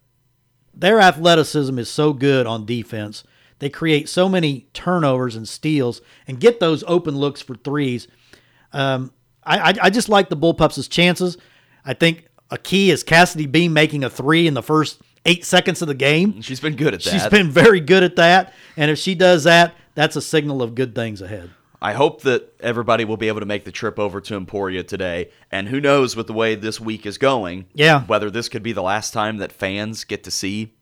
their 0.73 0.99
athleticism 0.99 1.79
is 1.79 1.89
so 1.89 2.11
good 2.11 2.45
on 2.45 2.65
defense. 2.65 3.23
They 3.59 3.69
create 3.69 4.09
so 4.09 4.27
many 4.27 4.67
turnovers 4.73 5.37
and 5.37 5.47
steals 5.47 6.01
and 6.27 6.37
get 6.37 6.59
those 6.59 6.83
open 6.85 7.15
looks 7.15 7.41
for 7.41 7.55
threes. 7.55 8.09
Um, 8.73 9.13
I, 9.45 9.69
I, 9.69 9.73
I 9.83 9.89
just 9.89 10.09
like 10.09 10.27
the 10.27 10.35
Bullpups' 10.35 10.89
chances. 10.89 11.37
I 11.85 11.93
think 11.93 12.27
a 12.51 12.57
key 12.57 12.91
is 12.91 13.03
Cassidy 13.03 13.45
Beam 13.45 13.71
making 13.71 14.03
a 14.03 14.09
three 14.09 14.47
in 14.47 14.53
the 14.53 14.61
first 14.61 15.01
eight 15.25 15.45
seconds 15.45 15.81
of 15.81 15.87
the 15.87 15.95
game. 15.95 16.41
She's 16.41 16.59
been 16.59 16.75
good 16.75 16.93
at 16.93 17.03
that. 17.03 17.09
She's 17.09 17.27
been 17.27 17.49
very 17.49 17.79
good 17.79 18.03
at 18.03 18.17
that. 18.17 18.53
And 18.75 18.91
if 18.91 18.99
she 18.99 19.15
does 19.15 19.45
that, 19.45 19.75
that's 19.95 20.17
a 20.17 20.21
signal 20.21 20.61
of 20.61 20.75
good 20.75 20.93
things 20.93 21.21
ahead. 21.21 21.51
I 21.81 21.93
hope 21.93 22.21
that 22.23 22.53
everybody 22.59 23.05
will 23.05 23.17
be 23.17 23.27
able 23.27 23.39
to 23.39 23.45
make 23.45 23.63
the 23.63 23.71
trip 23.71 23.99
over 23.99 24.19
to 24.21 24.35
Emporia 24.35 24.83
today. 24.83 25.29
And 25.51 25.67
who 25.67 25.79
knows 25.79 26.15
with 26.15 26.25
the 26.27 26.33
way 26.33 26.55
this 26.55 26.79
week 26.79 27.05
is 27.05 27.17
going, 27.17 27.65
Yeah. 27.73 28.01
whether 28.05 28.31
this 28.31 28.49
could 28.49 28.63
be 28.63 28.73
the 28.73 28.81
last 28.81 29.13
time 29.13 29.37
that 29.37 29.51
fans 29.51 30.03
get 30.03 30.23
to 30.23 30.31
see 30.31 30.73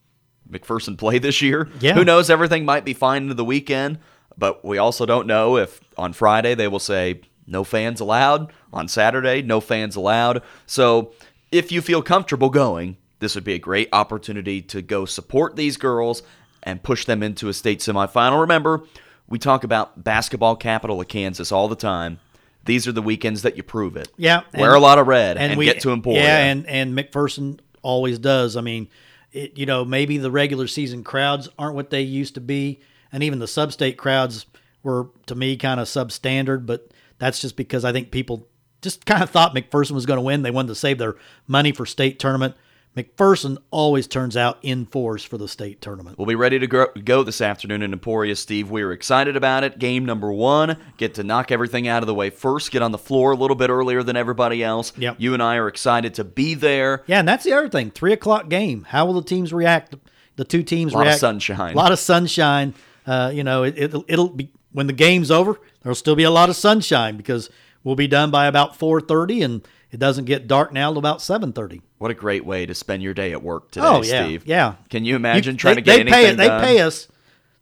McPherson 0.49 0.97
play 0.97 1.17
this 1.19 1.41
year. 1.41 1.67
Yeah. 1.79 1.93
Who 1.95 2.05
knows? 2.05 2.29
Everything 2.29 2.63
might 2.65 2.85
be 2.85 2.93
fine 2.93 3.23
into 3.23 3.33
the 3.33 3.43
weekend, 3.43 3.97
but 4.37 4.63
we 4.63 4.77
also 4.77 5.05
don't 5.05 5.27
know 5.27 5.57
if 5.57 5.81
on 5.97 6.13
Friday 6.13 6.55
they 6.55 6.67
will 6.67 6.79
say 6.79 7.21
no 7.47 7.63
fans 7.63 7.99
allowed. 7.99 8.53
On 8.71 8.87
Saturday, 8.87 9.41
no 9.41 9.59
fans 9.59 9.95
allowed. 9.95 10.41
So 10.65 11.11
if 11.51 11.71
you 11.71 11.81
feel 11.81 12.01
comfortable 12.03 12.49
going, 12.49 12.97
this 13.19 13.35
would 13.35 13.43
be 13.43 13.53
a 13.53 13.59
great 13.59 13.89
opportunity 13.91 14.61
to 14.61 14.81
go 14.81 15.05
support 15.05 15.55
these 15.55 15.77
girls 15.77 16.23
and 16.63 16.83
push 16.83 17.05
them 17.05 17.21
into 17.23 17.49
a 17.49 17.53
state 17.53 17.79
semifinal. 17.79 18.39
Remember, 18.41 18.83
we 19.27 19.39
talk 19.39 19.63
about 19.63 20.03
basketball 20.03 20.55
capital 20.55 21.01
of 21.01 21.07
Kansas 21.07 21.51
all 21.51 21.67
the 21.67 21.75
time. 21.75 22.19
These 22.65 22.87
are 22.87 22.91
the 22.91 23.01
weekends 23.01 23.43
that 23.43 23.57
you 23.57 23.63
prove 23.63 23.95
it. 23.95 24.11
Yeah, 24.17 24.41
Wear 24.55 24.69
and- 24.69 24.77
a 24.77 24.79
lot 24.79 24.97
of 24.97 25.07
red 25.07 25.37
and, 25.37 25.57
we 25.57 25.65
get 25.65 25.81
to 25.81 25.91
Emporia. 25.91 26.23
Yeah, 26.23 26.37
and 26.45 26.65
and 26.67 26.97
McPherson 26.97 27.59
always 27.81 28.17
does. 28.17 28.57
I 28.57 28.61
mean, 28.61 28.87
it, 29.31 29.57
you 29.57 29.65
know, 29.65 29.85
maybe 29.85 30.17
the 30.17 30.31
regular 30.31 30.67
season 30.67 31.03
crowds 31.03 31.47
aren't 31.59 31.75
what 31.75 31.91
they 31.91 32.01
used 32.01 32.33
to 32.35 32.41
be, 32.41 32.79
and 33.11 33.21
even 33.21 33.39
the 33.39 33.47
sub-state 33.47 33.97
crowds 33.97 34.45
were 34.81 35.09
to 35.27 35.35
me 35.35 35.57
kind 35.57 35.79
of 35.79 35.87
substandard. 35.87 36.65
But 36.65 36.89
that's 37.19 37.39
just 37.39 37.55
because 37.55 37.85
I 37.85 37.91
think 37.91 38.09
people 38.11 38.47
just 38.81 39.05
kind 39.05 39.21
of 39.21 39.29
thought 39.29 39.55
McPherson 39.55 39.91
was 39.91 40.05
going 40.05 40.17
to 40.17 40.21
win. 40.21 40.41
They 40.41 40.51
wanted 40.51 40.69
to 40.69 40.75
save 40.75 40.97
their 40.97 41.15
money 41.47 41.71
for 41.71 41.85
state 41.85 42.17
tournament. 42.19 42.55
McPherson 42.95 43.57
always 43.71 44.07
turns 44.07 44.37
out 44.37 44.57
in 44.61 44.85
force 44.85 45.23
for 45.23 45.37
the 45.37 45.49
state 45.49 45.81
tournament. 45.81 46.17
We'll 46.17 46.27
be 46.27 46.35
ready 46.35 46.59
to 46.59 46.67
go, 46.67 46.87
go 47.03 47.23
this 47.23 47.41
afternoon 47.41 47.81
in 47.81 47.91
Emporia, 47.91 48.37
Steve. 48.37 48.71
We 48.71 48.83
are 48.83 48.93
excited 48.93 49.35
about 49.35 49.65
it. 49.65 49.79
Game 49.79 50.05
number 50.05 50.31
one. 50.31 50.77
Get 50.95 51.15
to 51.15 51.23
knock 51.23 51.51
everything 51.51 51.89
out 51.89 52.03
of 52.03 52.07
the 52.07 52.13
way 52.13 52.29
first. 52.29 52.71
Get 52.71 52.81
on 52.81 52.93
the 52.93 52.97
floor 52.97 53.31
a 53.31 53.35
little 53.35 53.57
bit 53.57 53.69
earlier 53.69 54.01
than 54.01 54.15
everybody 54.15 54.63
else. 54.63 54.93
Yep. 54.97 55.17
You 55.19 55.33
and 55.33 55.43
I 55.43 55.57
are 55.57 55.67
excited 55.67 56.13
to 56.13 56.23
be 56.23 56.53
there. 56.53 57.03
Yeah, 57.05 57.19
and 57.19 57.27
that's 57.27 57.43
the 57.43 57.51
other 57.51 57.67
thing. 57.67 57.91
Three 57.91 58.13
o'clock 58.13 58.47
game. 58.47 58.83
How 58.83 59.05
will 59.05 59.15
the 59.15 59.27
teams 59.27 59.51
react? 59.51 59.95
The 60.37 60.45
two 60.45 60.63
teams 60.63 60.93
react. 60.93 61.05
A 61.05 61.09
Lot 61.09 61.13
of 61.13 61.19
sunshine. 61.19 61.73
A 61.73 61.77
lot 61.77 61.91
of 61.91 61.99
sunshine. 61.99 62.73
Uh, 63.05 63.31
you 63.33 63.43
know, 63.43 63.63
it, 63.63 63.77
it'll 63.77 64.05
it'll 64.07 64.29
be 64.29 64.51
when 64.71 64.87
the 64.87 64.93
game's 64.93 65.31
over. 65.31 65.59
There'll 65.81 65.95
still 65.95 66.15
be 66.15 66.23
a 66.23 66.31
lot 66.31 66.49
of 66.49 66.55
sunshine 66.55 67.17
because 67.17 67.49
we'll 67.83 67.95
be 67.95 68.07
done 68.07 68.31
by 68.31 68.47
about 68.47 68.75
four 68.77 69.01
thirty, 69.01 69.41
and 69.41 69.67
it 69.91 69.99
doesn't 69.99 70.25
get 70.25 70.47
dark 70.47 70.71
now 70.73 70.89
till 70.91 70.97
about 70.97 71.21
seven 71.21 71.53
thirty. 71.53 71.81
What 71.97 72.11
a 72.11 72.13
great 72.13 72.45
way 72.45 72.65
to 72.65 72.73
spend 72.73 73.03
your 73.03 73.13
day 73.13 73.31
at 73.31 73.41
work 73.41 73.71
today, 73.71 73.85
Oh 73.85 74.03
yeah, 74.03 74.25
Steve. 74.25 74.43
yeah. 74.45 74.75
Can 74.89 75.05
you 75.05 75.15
imagine 75.15 75.55
You- 75.55 75.59
trying 75.59 75.75
they- 75.75 75.81
to 75.81 75.85
get 75.85 75.97
they 76.05 76.11
pay, 76.11 76.17
anything 76.19 76.37
They 76.37 76.47
done? 76.47 76.61
pay 76.61 76.79
us 76.81 77.07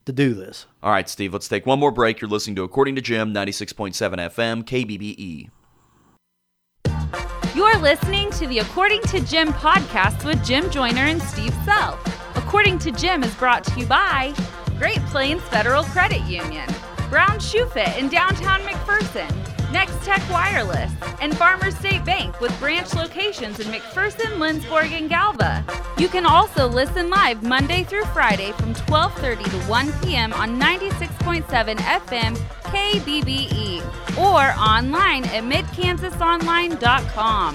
to 0.06 0.12
do 0.12 0.34
this. 0.34 0.66
All 0.82 0.92
right, 0.92 1.08
Steve, 1.08 1.34
let's 1.34 1.48
take 1.48 1.66
one 1.66 1.80
more 1.80 1.92
break. 1.92 2.20
You're 2.20 2.30
listening 2.30 2.56
to 2.58 2.64
According 2.64 2.96
to 2.96 3.02
Jim, 3.02 3.32
96.7 3.34 4.20
FM, 4.20 4.64
KBBE. 4.64 5.50
You're 7.56 7.78
listening 7.78 8.32
to 8.32 8.48
the 8.48 8.60
According 8.60 9.02
to 9.04 9.20
Jim 9.22 9.50
podcast 9.54 10.26
with 10.26 10.44
Jim 10.44 10.70
Joyner 10.72 11.04
and 11.06 11.22
Steve 11.22 11.54
Sell. 11.64 12.00
According 12.36 12.80
to 12.80 12.92
Jim 12.92 13.24
is 13.24 13.34
brought 13.36 13.64
to 13.66 13.80
you 13.80 13.86
by 13.86 14.34
Great 14.80 15.00
Plains 15.06 15.42
Federal 15.44 15.84
Credit 15.84 16.22
Union, 16.24 16.68
Brown 17.10 17.40
Shoe 17.40 17.68
Fit 17.68 17.96
in 17.98 18.10
downtown 18.10 18.60
McPherson, 18.62 19.30
Nex-Tech 19.74 20.22
Wireless, 20.32 20.94
and 21.20 21.36
Farmers 21.36 21.76
State 21.76 22.06
Bank 22.06 22.40
with 22.40 22.58
branch 22.60 22.94
locations 22.94 23.60
in 23.60 23.68
McPherson, 23.68 24.38
Lindsborg, 24.38 24.92
and 24.92 25.10
Galva. 25.10 25.66
You 25.98 26.08
can 26.08 26.26
also 26.26 26.68
listen 26.68 27.10
live 27.10 27.44
Monday 27.44 27.84
through 27.84 28.06
Friday 28.06 28.54
from 28.54 28.74
12:30 28.76 29.44
to 29.44 29.58
1 29.70 29.92
p.m. 30.04 30.32
on 30.34 30.62
96.7 30.62 31.78
FM 31.78 32.38
KBBE 32.74 33.82
or 34.18 34.54
online 34.60 35.24
at 35.26 35.44
midkansasonline.com. 35.44 37.54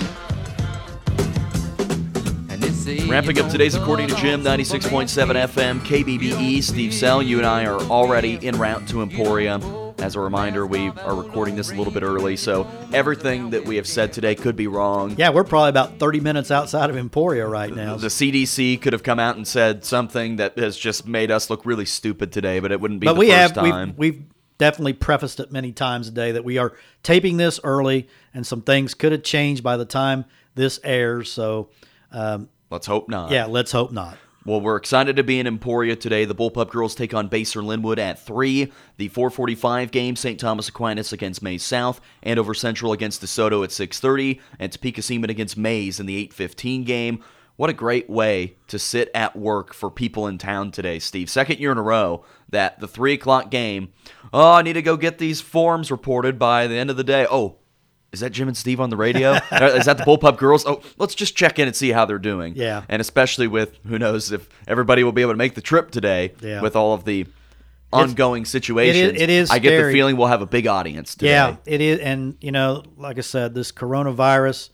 Wrapping 3.08 3.38
up 3.38 3.50
today's 3.50 3.74
According 3.74 4.08
to 4.08 4.14
Jim, 4.16 4.42
96.7 4.42 5.46
FM, 5.46 5.80
KBBE. 5.80 6.62
Steve 6.62 6.94
Sell, 6.94 7.22
you 7.22 7.36
and 7.36 7.46
I 7.46 7.66
are 7.66 7.82
already 7.82 8.38
en 8.46 8.58
route 8.58 8.88
to 8.88 9.02
Emporia. 9.02 9.60
As 9.98 10.14
a 10.14 10.20
reminder, 10.20 10.64
we 10.64 10.88
are 10.90 11.14
recording 11.14 11.56
this 11.56 11.72
a 11.72 11.74
little 11.74 11.92
bit 11.92 12.04
early, 12.04 12.36
so 12.36 12.68
everything 12.92 13.50
that 13.50 13.64
we 13.64 13.76
have 13.76 13.86
said 13.86 14.12
today 14.12 14.36
could 14.36 14.54
be 14.54 14.68
wrong. 14.68 15.14
Yeah, 15.18 15.30
we're 15.30 15.42
probably 15.44 15.70
about 15.70 15.98
thirty 15.98 16.20
minutes 16.20 16.52
outside 16.52 16.88
of 16.88 16.96
Emporia 16.96 17.46
right 17.48 17.74
now. 17.74 17.96
The 17.96 18.06
CDC 18.06 18.80
could 18.80 18.92
have 18.92 19.02
come 19.02 19.18
out 19.18 19.36
and 19.36 19.46
said 19.46 19.84
something 19.84 20.36
that 20.36 20.56
has 20.56 20.78
just 20.78 21.06
made 21.08 21.32
us 21.32 21.50
look 21.50 21.66
really 21.66 21.84
stupid 21.84 22.30
today, 22.32 22.60
but 22.60 22.70
it 22.70 22.80
wouldn't 22.80 23.00
be 23.00 23.06
but 23.06 23.14
the 23.14 23.18
we 23.18 23.26
first 23.26 23.38
have 23.38 23.54
time. 23.54 23.94
we've, 23.98 24.14
we've 24.14 24.22
definitely 24.56 24.92
prefaced 24.92 25.40
it 25.40 25.50
many 25.50 25.72
times 25.72 26.08
today 26.08 26.30
that 26.32 26.44
we 26.44 26.58
are 26.58 26.74
taping 27.02 27.36
this 27.36 27.58
early 27.64 28.08
and 28.32 28.46
some 28.46 28.62
things 28.62 28.94
could 28.94 29.10
have 29.12 29.22
changed 29.24 29.62
by 29.62 29.76
the 29.76 29.84
time 29.84 30.24
this 30.54 30.80
airs 30.82 31.30
so 31.30 31.70
um, 32.10 32.48
Let's 32.70 32.86
hope 32.88 33.08
not. 33.08 33.30
yeah 33.30 33.46
let's 33.46 33.70
hope 33.70 33.92
not 33.92 34.18
Well, 34.44 34.60
we're 34.60 34.76
excited 34.76 35.16
to 35.16 35.24
be 35.24 35.40
in 35.40 35.46
Emporia 35.46 35.96
today. 35.96 36.24
The 36.24 36.34
Bullpup 36.34 36.70
girls 36.70 36.94
take 36.94 37.12
on 37.12 37.28
Basehor 37.28 37.62
Linwood 37.62 37.98
at 37.98 38.18
3. 38.18 38.72
The 38.96 39.08
445 39.08 39.90
game, 39.90 40.16
St. 40.16 40.38
Thomas 40.38 40.68
Aquinas 40.68 41.12
against 41.12 41.42
Maize 41.42 41.64
South. 41.64 42.00
Andover 42.22 42.54
Central 42.54 42.92
against 42.92 43.20
DeSoto 43.20 43.64
at 43.64 43.72
630. 43.72 44.40
And 44.58 44.72
Topeka 44.72 45.02
Seaman 45.02 45.28
against 45.28 45.58
Maize 45.58 46.00
in 46.00 46.06
the 46.06 46.16
815 46.16 46.84
game. 46.84 47.22
What 47.56 47.70
a 47.70 47.74
great 47.74 48.08
way 48.08 48.56
to 48.68 48.78
sit 48.78 49.10
at 49.12 49.34
work 49.34 49.74
for 49.74 49.90
people 49.90 50.28
in 50.28 50.38
town 50.38 50.70
today, 50.70 51.00
Steve. 51.00 51.28
Second 51.28 51.58
year 51.58 51.72
in 51.72 51.78
a 51.78 51.82
row 51.82 52.24
that 52.48 52.78
the 52.78 52.86
3 52.86 53.14
o'clock 53.14 53.50
game, 53.50 53.92
oh, 54.32 54.52
I 54.52 54.62
need 54.62 54.74
to 54.74 54.82
go 54.82 54.96
get 54.96 55.18
these 55.18 55.40
forms 55.40 55.90
reported 55.90 56.38
by 56.38 56.68
the 56.68 56.76
end 56.76 56.88
of 56.88 56.96
the 56.96 57.02
day. 57.02 57.26
Oh, 57.28 57.57
is 58.12 58.20
that 58.20 58.30
Jim 58.30 58.48
and 58.48 58.56
Steve 58.56 58.80
on 58.80 58.90
the 58.90 58.96
radio? 58.96 59.32
is 59.52 59.84
that 59.86 59.98
the 59.98 60.04
Bullpup 60.04 60.38
girls? 60.38 60.64
Oh, 60.66 60.80
let's 60.96 61.14
just 61.14 61.36
check 61.36 61.58
in 61.58 61.66
and 61.66 61.76
see 61.76 61.90
how 61.90 62.04
they're 62.04 62.18
doing. 62.18 62.54
Yeah. 62.56 62.82
And 62.88 63.00
especially 63.00 63.46
with 63.48 63.76
who 63.86 63.98
knows 63.98 64.32
if 64.32 64.48
everybody 64.66 65.04
will 65.04 65.12
be 65.12 65.22
able 65.22 65.32
to 65.32 65.36
make 65.38 65.54
the 65.54 65.60
trip 65.60 65.90
today 65.90 66.32
Yeah. 66.40 66.62
with 66.62 66.74
all 66.76 66.94
of 66.94 67.04
the 67.04 67.26
ongoing 67.92 68.44
situations. 68.44 69.18
it 69.20 69.30
is 69.30 69.50
I 69.50 69.58
get 69.60 69.82
the 69.82 69.90
feeling 69.92 70.16
we'll 70.18 70.26
have 70.26 70.42
a 70.42 70.46
big 70.46 70.66
audience 70.66 71.14
today. 71.14 71.30
yeah 71.30 71.56
it 71.64 71.80
is 71.80 72.00
and 72.00 72.36
you 72.38 72.52
know 72.52 72.82
like 72.98 73.16
i 73.16 73.22
said 73.22 73.54
this 73.54 73.72
coronavirus 73.72 74.68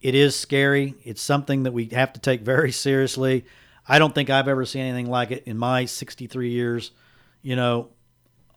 it 0.00 0.16
is 0.16 0.34
scary 0.34 0.96
it's 1.04 1.22
something 1.22 1.62
that 1.62 1.72
we 1.72 1.84
have 1.92 2.12
to 2.14 2.18
take 2.20 2.40
very 2.40 2.72
seriously 2.72 3.44
i 3.86 4.00
don't 4.00 4.16
think 4.16 4.30
i've 4.30 4.48
ever 4.48 4.64
seen 4.64 4.82
anything 4.82 5.06
like 5.08 5.30
it 5.30 5.44
in 5.46 5.56
my 5.58 5.84
63 5.84 6.50
years 6.50 6.90
you 7.40 7.54
know 7.54 7.90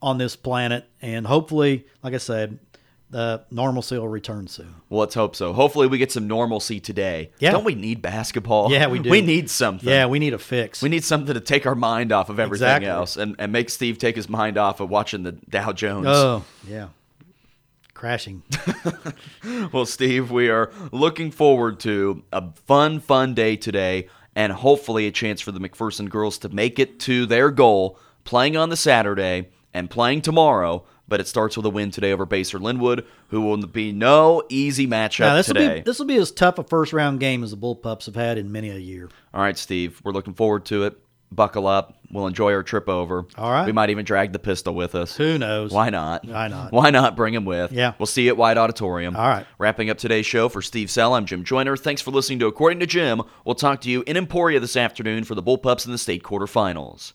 on 0.02 0.18
this 0.18 0.34
planet 0.34 0.88
and 1.00 1.24
hopefully 1.24 1.86
like 2.02 2.14
i 2.14 2.18
said 2.18 2.58
the 3.10 3.44
normalcy 3.50 3.96
will 3.98 4.08
return 4.08 4.46
soon 4.48 4.74
Well, 4.88 5.00
let's 5.00 5.14
hope 5.14 5.36
so. 5.36 5.52
Hopefully, 5.52 5.86
we 5.86 5.98
get 5.98 6.10
some 6.10 6.26
normalcy 6.26 6.80
today. 6.80 7.30
Yeah. 7.38 7.52
Don't 7.52 7.64
we 7.64 7.74
need 7.74 8.02
basketball? 8.02 8.72
Yeah, 8.72 8.86
we 8.88 8.98
do. 9.00 9.10
We 9.10 9.20
need 9.20 9.48
something. 9.50 9.88
yeah 9.88 10.06
we 10.06 10.18
need 10.18 10.34
a 10.34 10.38
fix 10.38 10.82
We 10.82 10.88
need 10.88 11.04
something 11.04 11.34
to 11.34 11.40
take 11.40 11.66
our 11.66 11.74
mind 11.74 12.10
off 12.12 12.28
of 12.30 12.40
everything 12.40 12.66
Exactly. 12.66 12.88
else 12.88 13.16
and, 13.16 13.36
and 13.38 13.52
make 13.52 13.70
Steve 13.70 13.98
take 13.98 14.16
his 14.16 14.28
mind 14.28 14.58
off 14.58 14.80
of 14.80 14.90
watching 14.90 15.22
the 15.22 15.32
Dow 15.32 15.72
Jones. 15.72 16.06
Oh, 16.08 16.44
yeah. 16.66 16.88
Crashing. 17.92 18.42
Well, 19.72 19.84
Steve, 19.86 20.30
we 20.30 20.48
are 20.48 20.72
looking 20.90 21.30
forward 21.30 21.78
to 21.80 22.22
a 22.32 22.50
fun, 22.66 22.98
fun 23.00 23.34
day 23.34 23.56
today 23.56 24.08
and 24.34 24.52
hopefully 24.52 25.06
a 25.06 25.10
chance 25.12 25.40
for 25.40 25.52
the 25.52 25.60
McPherson 25.60 26.08
girls 26.08 26.38
to 26.38 26.48
make 26.48 26.78
it 26.78 26.98
to 27.00 27.26
their 27.26 27.50
goal 27.50 27.98
playing 28.24 28.56
on 28.56 28.70
the 28.70 28.76
Saturday 28.76 29.48
and 29.74 29.90
playing 29.90 30.22
tomorrow. 30.22 30.84
But 31.06 31.20
it 31.20 31.28
starts 31.28 31.56
with 31.56 31.66
a 31.66 31.70
win 31.70 31.90
today 31.90 32.12
over 32.12 32.24
Basehor 32.26 32.60
Linwood, 32.60 33.04
who 33.28 33.42
will 33.42 33.58
be 33.58 33.92
no 33.92 34.42
easy 34.48 34.86
matchup 34.86 35.20
now, 35.20 35.34
this 35.34 35.48
will 35.48 35.54
today. 35.56 35.74
be 35.76 35.80
this 35.82 35.98
will 35.98 36.06
be 36.06 36.16
as 36.16 36.30
tough 36.30 36.58
a 36.58 36.64
first 36.64 36.92
round 36.94 37.20
game 37.20 37.42
as 37.44 37.50
the 37.50 37.56
Bullpups 37.58 38.06
have 38.06 38.14
had 38.14 38.38
in 38.38 38.50
many 38.50 38.70
a 38.70 38.76
year. 38.78 39.10
All 39.34 39.42
right, 39.42 39.56
Steve, 39.58 40.00
we're 40.02 40.12
looking 40.12 40.32
forward 40.34 40.64
to 40.66 40.84
it. 40.84 40.96
buckle 41.30 41.66
up. 41.66 41.98
We'll 42.10 42.26
enjoy 42.28 42.52
our 42.52 42.62
trip 42.62 42.88
over. 42.88 43.26
All 43.36 43.50
right. 43.50 43.66
We 43.66 43.72
might 43.72 43.90
even 43.90 44.04
drag 44.04 44.32
the 44.32 44.38
pistol 44.38 44.72
with 44.74 44.94
us. 44.94 45.16
Who 45.16 45.36
knows? 45.36 45.72
Why 45.72 45.90
not? 45.90 46.24
Why 46.24 46.46
not? 46.48 46.72
Why 46.72 46.90
not 46.90 47.16
bring 47.16 47.34
him 47.34 47.44
with? 47.44 47.72
Yeah. 47.72 47.94
We'll 47.98 48.06
see 48.06 48.22
you 48.22 48.28
at 48.28 48.36
White 48.36 48.56
Auditorium. 48.56 49.16
All 49.16 49.28
right. 49.28 49.44
Wrapping 49.58 49.90
up 49.90 49.98
today's 49.98 50.26
show 50.26 50.48
for 50.48 50.62
Steve 50.62 50.90
Sell, 50.90 51.14
I'm 51.14 51.26
Jim 51.26 51.42
Joyner. 51.44 51.76
Thanks 51.76 52.00
for 52.02 52.12
listening 52.12 52.38
to 52.38 52.46
According 52.46 52.78
to 52.80 52.86
Jim. 52.86 53.20
We'll 53.44 53.56
talk 53.56 53.80
to 53.82 53.90
you 53.90 54.04
in 54.06 54.16
Emporia 54.16 54.60
this 54.60 54.76
afternoon 54.76 55.24
for 55.24 55.34
the 55.34 55.42
Bullpups 55.42 55.86
in 55.86 55.92
the 55.92 55.98
state 55.98 56.22
quarterfinals. 56.22 57.14